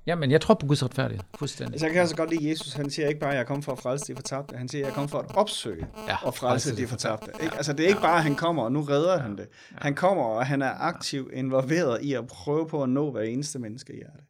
Jamen, 0.09 0.31
jeg 0.31 0.40
tror 0.40 0.55
på 0.55 0.66
Guds 0.66 0.85
retfærdighed. 0.85 1.25
Fuldstændig. 1.38 1.75
Altså, 1.75 1.87
jeg 1.87 1.92
kan 1.92 2.01
altså 2.01 2.16
godt 2.16 2.31
lide, 2.31 2.51
Jesus 2.51 2.73
han 2.73 2.90
siger 2.90 3.09
ikke 3.09 3.21
bare, 3.21 3.31
at 3.31 3.35
jeg 3.37 3.42
er 3.42 3.47
kommet 3.47 3.64
for 3.64 3.73
at 3.73 3.79
frelse 3.79 4.07
de 4.07 4.16
fortabte. 4.16 4.57
Han 4.57 4.68
siger, 4.68 4.83
at 4.83 4.87
jeg 4.87 4.90
er 4.90 4.94
kommet 4.94 5.11
for 5.11 5.18
at 5.18 5.37
opsøge 5.37 5.87
ja, 5.97 6.03
Ja, 6.12 6.27
og 6.27 6.35
frelse 6.35 6.77
de 6.77 6.87
fortabte. 6.87 7.31
Ikke? 7.42 7.57
Altså, 7.57 7.73
det 7.73 7.85
er 7.85 7.88
ikke 7.88 8.01
bare, 8.01 8.16
at 8.16 8.23
han 8.23 8.35
kommer, 8.35 8.62
og 8.62 8.73
nu 8.73 8.83
redder 8.83 9.18
han 9.18 9.37
det. 9.37 9.47
Han 9.75 9.94
kommer, 9.94 10.25
og 10.25 10.47
han 10.47 10.62
er 10.62 10.71
aktivt 10.71 11.33
involveret 11.33 12.03
i 12.03 12.12
at 12.14 12.27
prøve 12.27 12.68
på 12.68 12.83
at 12.83 12.88
nå 12.88 13.11
hver 13.11 13.23
eneste 13.23 13.59
menneske 13.59 13.92
i 13.92 13.97
hjertet. 13.97 14.25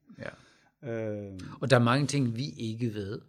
Ja. 0.85 0.91
Øh, 0.91 1.33
Og 1.61 1.71
der 1.71 1.77
er 1.77 1.81
mange 1.81 2.07
ting, 2.07 2.37
vi 2.37 2.49
ikke 2.59 2.95
ved. 2.95 3.21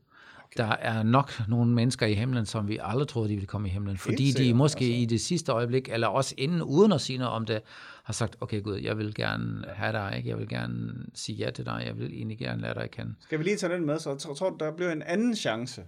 Der 0.57 0.75
er 0.79 1.03
nok 1.03 1.47
nogle 1.47 1.71
mennesker 1.71 2.05
i 2.05 2.13
himlen, 2.13 2.45
som 2.45 2.67
vi 2.67 2.79
aldrig 2.81 3.07
troede, 3.07 3.29
de 3.29 3.33
ville 3.33 3.47
komme 3.47 3.67
i 3.67 3.71
himlen, 3.71 3.97
fordi 3.97 4.31
de 4.31 4.53
måske 4.53 4.85
altså. 4.85 5.01
i 5.01 5.05
det 5.05 5.21
sidste 5.21 5.51
øjeblik, 5.51 5.89
eller 5.89 6.07
også 6.07 6.35
inden, 6.37 6.61
uden 6.61 6.91
at 6.91 7.01
sige 7.01 7.17
noget 7.17 7.33
om 7.33 7.45
det, 7.45 7.61
har 8.03 8.13
sagt, 8.13 8.35
okay 8.41 8.63
Gud, 8.63 8.75
jeg 8.75 8.97
vil 8.97 9.15
gerne 9.15 9.65
have 9.73 9.91
dig, 9.91 10.13
ikke? 10.17 10.29
jeg 10.29 10.37
vil 10.37 10.49
gerne 10.49 10.93
sige 11.13 11.35
ja 11.35 11.51
til 11.51 11.65
dig, 11.65 11.83
jeg 11.85 11.97
vil 11.97 12.13
egentlig 12.13 12.37
gerne 12.37 12.61
lade 12.61 12.73
dig 12.73 12.91
kende. 12.91 13.15
skal 13.19 13.39
vi 13.39 13.43
lige 13.43 13.57
tage 13.57 13.73
den 13.73 13.85
med, 13.85 13.99
så 13.99 14.15
tror, 14.15 14.33
tror, 14.33 14.49
der 14.59 14.71
bliver 14.71 14.91
en 14.91 15.01
anden 15.01 15.35
chance. 15.35 15.83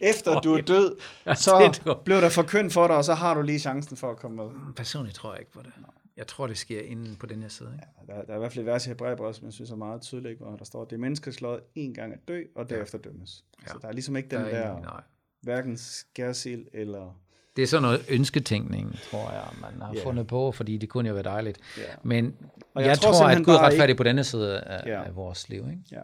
Efter 0.00 0.40
du 0.40 0.54
er 0.54 0.60
død, 0.60 0.96
så 1.34 1.80
bliver 2.04 2.20
der 2.20 2.28
forkyndt 2.28 2.72
for 2.72 2.86
dig, 2.86 2.96
og 2.96 3.04
så 3.04 3.14
har 3.14 3.34
du 3.34 3.42
lige 3.42 3.58
chancen 3.58 3.96
for 3.96 4.10
at 4.10 4.16
komme 4.16 4.36
med. 4.36 4.74
Personligt 4.76 5.16
tror 5.16 5.32
jeg 5.32 5.40
ikke 5.40 5.52
på 5.52 5.60
det. 5.62 5.72
Jeg 6.16 6.26
tror, 6.26 6.46
det 6.46 6.58
sker 6.58 6.80
inden 6.80 7.16
på 7.16 7.26
den 7.26 7.42
her 7.42 7.48
side. 7.48 7.72
Ikke? 7.74 8.12
Der, 8.12 8.22
der 8.24 8.32
er 8.32 8.36
i 8.36 8.38
hvert 8.38 8.52
fald 8.52 8.64
et 8.64 8.66
vers 8.66 8.86
i 8.86 8.88
Hebræerbrevet, 8.88 9.36
som 9.36 9.44
jeg 9.44 9.52
synes 9.52 9.70
er 9.70 9.76
meget 9.76 10.00
tydeligt, 10.02 10.38
hvor 10.38 10.56
der 10.56 10.64
står, 10.64 10.82
at 10.82 10.90
det 10.90 10.96
er 10.96 11.00
menneskeslået 11.00 11.60
en 11.74 11.94
gang 11.94 12.12
at 12.12 12.18
dø, 12.28 12.42
og 12.56 12.70
derefter 12.70 12.98
dømmes. 12.98 13.44
Ja. 13.62 13.66
Så 13.72 13.78
der 13.82 13.88
er 13.88 13.92
ligesom 13.92 14.16
ikke 14.16 14.28
den 14.28 14.38
Der 14.40 14.48
der, 14.50 14.56
er 14.58 14.70
ingen- 14.70 14.84
nej. 14.84 15.00
hverken 15.42 15.76
skærsild 15.76 16.66
eller... 16.72 17.20
Det 17.56 17.62
er 17.62 17.66
sådan 17.66 17.82
noget 17.82 18.00
ønsketænkning, 18.10 18.94
tror 19.10 19.30
jeg, 19.32 19.48
man 19.60 19.80
har 19.80 19.88
Ja. 19.88 19.94
yeah. 19.94 20.02
fundet 20.04 20.26
på, 20.26 20.52
fordi 20.52 20.76
det 20.78 20.88
kunne 20.88 21.08
jo 21.08 21.14
være 21.14 21.24
dejligt. 21.24 21.58
Ja. 21.78 21.82
Men 22.02 22.36
Og 22.74 22.82
jeg, 22.82 22.88
jeg 22.88 22.98
tror 22.98 23.12
tror, 23.12 23.26
at 23.26 23.44
Gud 23.44 23.54
er 23.54 23.58
retfærdig 23.58 23.96
på 23.96 24.02
denne 24.02 24.24
side 24.24 24.60
af, 24.60 24.86
Ja. 24.86 25.02
af 25.04 25.16
vores 25.16 25.48
liv. 25.48 25.66
Ikke? 25.70 25.82
Ja. 25.92 26.02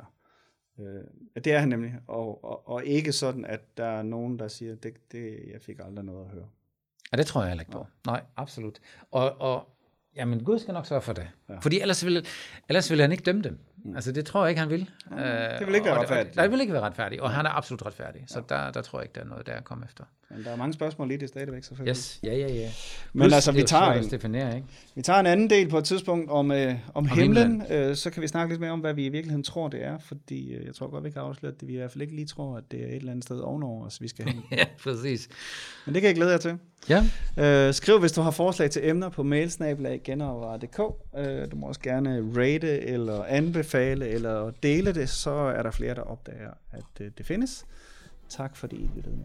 Øh, 0.85 1.05
ja, 1.37 1.40
det 1.40 1.53
er 1.53 1.59
han 1.59 1.68
nemlig. 1.68 1.94
Og, 2.07 2.44
og, 2.44 2.68
og 2.68 2.85
ikke 2.85 3.12
sådan, 3.12 3.44
at 3.44 3.61
der 3.77 3.85
er 3.87 4.03
nogen, 4.03 4.38
der 4.38 4.49
siger, 4.49 4.75
det, 4.75 5.12
det, 5.12 5.38
jeg 5.53 5.61
fik 5.61 5.79
aldrig 5.85 6.05
noget 6.05 6.25
at 6.25 6.31
høre. 6.31 6.46
Ja, 7.12 7.16
det 7.16 7.27
tror 7.27 7.40
jeg 7.40 7.49
heller 7.49 7.62
ikke 7.62 7.73
på. 7.73 7.87
Nej, 8.07 8.23
absolut. 8.37 8.79
Og, 9.11 9.40
og 9.40 9.68
jamen, 10.16 10.44
Gud 10.44 10.59
skal 10.59 10.75
nok 10.75 10.87
sørge 10.87 11.03
for 11.03 11.12
det. 11.12 11.29
Ja. 11.49 11.55
Ja. 11.55 11.59
Fordi 11.59 11.81
ellers 11.81 12.05
vil, 12.05 12.27
ellers 12.68 12.90
vil 12.90 13.01
han 13.01 13.12
ikke 13.12 13.23
dømme 13.23 13.42
dem. 13.42 13.59
Mm. 13.85 13.94
Altså, 13.94 14.12
det 14.12 14.27
tror 14.27 14.44
jeg 14.44 14.51
ikke, 14.51 14.61
han 14.61 14.70
vil. 14.70 14.90
det 15.11 15.66
vil 15.66 15.75
ikke 15.75 15.85
være 15.87 15.94
og, 15.94 16.03
retfærdigt. 16.03 16.37
Nej, 16.37 16.44
det 16.44 16.53
vil 16.53 16.61
ikke 16.61 16.73
være 16.73 16.83
retfærdigt. 16.83 17.20
Og 17.20 17.31
han 17.31 17.46
er 17.46 17.51
absolut 17.51 17.87
retfærdig. 17.87 18.25
Så 18.27 18.42
der, 18.49 18.70
der 18.70 18.83
tror 18.83 18.99
jeg 18.99 19.05
ikke, 19.05 19.14
der 19.14 19.20
er 19.20 19.25
noget, 19.29 19.46
der 19.46 19.53
er 19.53 19.61
kommet 19.61 19.87
efter. 19.87 20.05
Men 20.35 20.45
der 20.45 20.51
er 20.51 20.57
mange 20.57 20.73
spørgsmål 20.73 21.09
lige 21.09 21.19
det 21.19 21.29
stadigvæk, 21.29 21.64
selvfølgelig. 21.64 21.90
Yes, 21.97 22.21
ja, 22.23 22.35
ja, 22.35 22.53
ja. 22.53 22.71
Men 23.12 23.23
Plus, 23.23 23.33
altså, 23.35 23.51
det 23.51 23.57
vi 23.57 23.62
er 23.62 23.66
tager 23.66 23.93
en- 23.93 24.11
definere, 24.11 24.57
ikke? 24.57 24.69
Vi 24.95 25.03
tager 25.03 25.21
en 25.21 25.27
anden 25.27 25.51
del 25.51 25.69
på 25.69 25.79
et 25.79 25.85
tidspunkt 25.85 26.31
om, 26.31 26.53
øh, 26.53 26.75
om, 26.75 26.79
Om 26.95 27.07
himlen. 27.09 27.62
Øh, 27.71 27.97
så 27.97 28.11
kan 28.11 28.23
vi 28.23 28.29
snakke 28.29 28.53
lidt 28.53 28.61
mere 28.61 28.71
om, 28.71 28.81
hvad 28.81 28.95
vi 28.95 29.07
i 29.07 29.09
virkeligheden 29.09 29.45
tror, 29.45 29.69
det 29.69 29.85
er. 29.85 29.99
Fordi 29.99 30.53
øh, 30.53 30.66
jeg 30.66 30.75
tror 30.75 30.90
godt, 30.90 31.05
vi 31.05 31.11
kan 31.11 31.23
afsløre, 31.23 31.53
at 31.61 31.69
vi 31.69 31.73
i 31.73 31.77
hvert 31.77 31.90
fald 31.93 32.03
ikke 32.03 32.14
lige 32.14 32.27
tror, 32.27 32.57
at 32.57 32.64
det 32.71 32.83
er 32.83 32.87
et 32.87 32.95
eller 32.97 33.11
andet 33.11 33.25
sted 33.25 33.38
ovenover 33.38 33.87
os, 33.87 34.03
vi 34.03 34.09
skal 34.09 34.25
hen. 34.25 34.43
ja, 34.59 34.64
præcis. 34.83 35.29
Men 35.87 35.95
det 35.95 36.03
kan 36.03 36.09
jeg 36.09 36.16
glæde 36.16 36.31
jer 36.31 36.38
til. 36.38 36.59
Ja, 36.88 37.05
Øh, 37.38 37.75
skriv, 37.75 37.99
hvis 38.01 38.12
du 38.12 38.21
har 38.21 38.31
forslag 38.31 38.71
til 38.71 38.88
emner 38.88 39.09
på 39.09 39.23
mailsnabelag.genovervare.dk. 39.23 40.81
Øh, 41.19 41.51
du 41.51 41.57
må 41.57 41.66
også 41.66 41.81
gerne 41.81 42.25
rate 42.37 42.81
eller 42.81 43.25
anbefale 43.25 44.09
eller 44.09 44.51
dele 44.62 44.95
det, 44.95 45.09
så 45.09 45.31
er 45.31 45.62
der 45.62 45.71
flere, 45.71 45.95
der 45.95 46.01
opdager, 46.03 46.51
at 46.73 46.85
øh, 47.01 47.11
det 47.19 47.27
findes. 47.27 47.66
Tak 48.29 48.57
fordi 48.57 48.77
I 48.77 48.90
lyttede 48.97 49.16
med. 49.16 49.25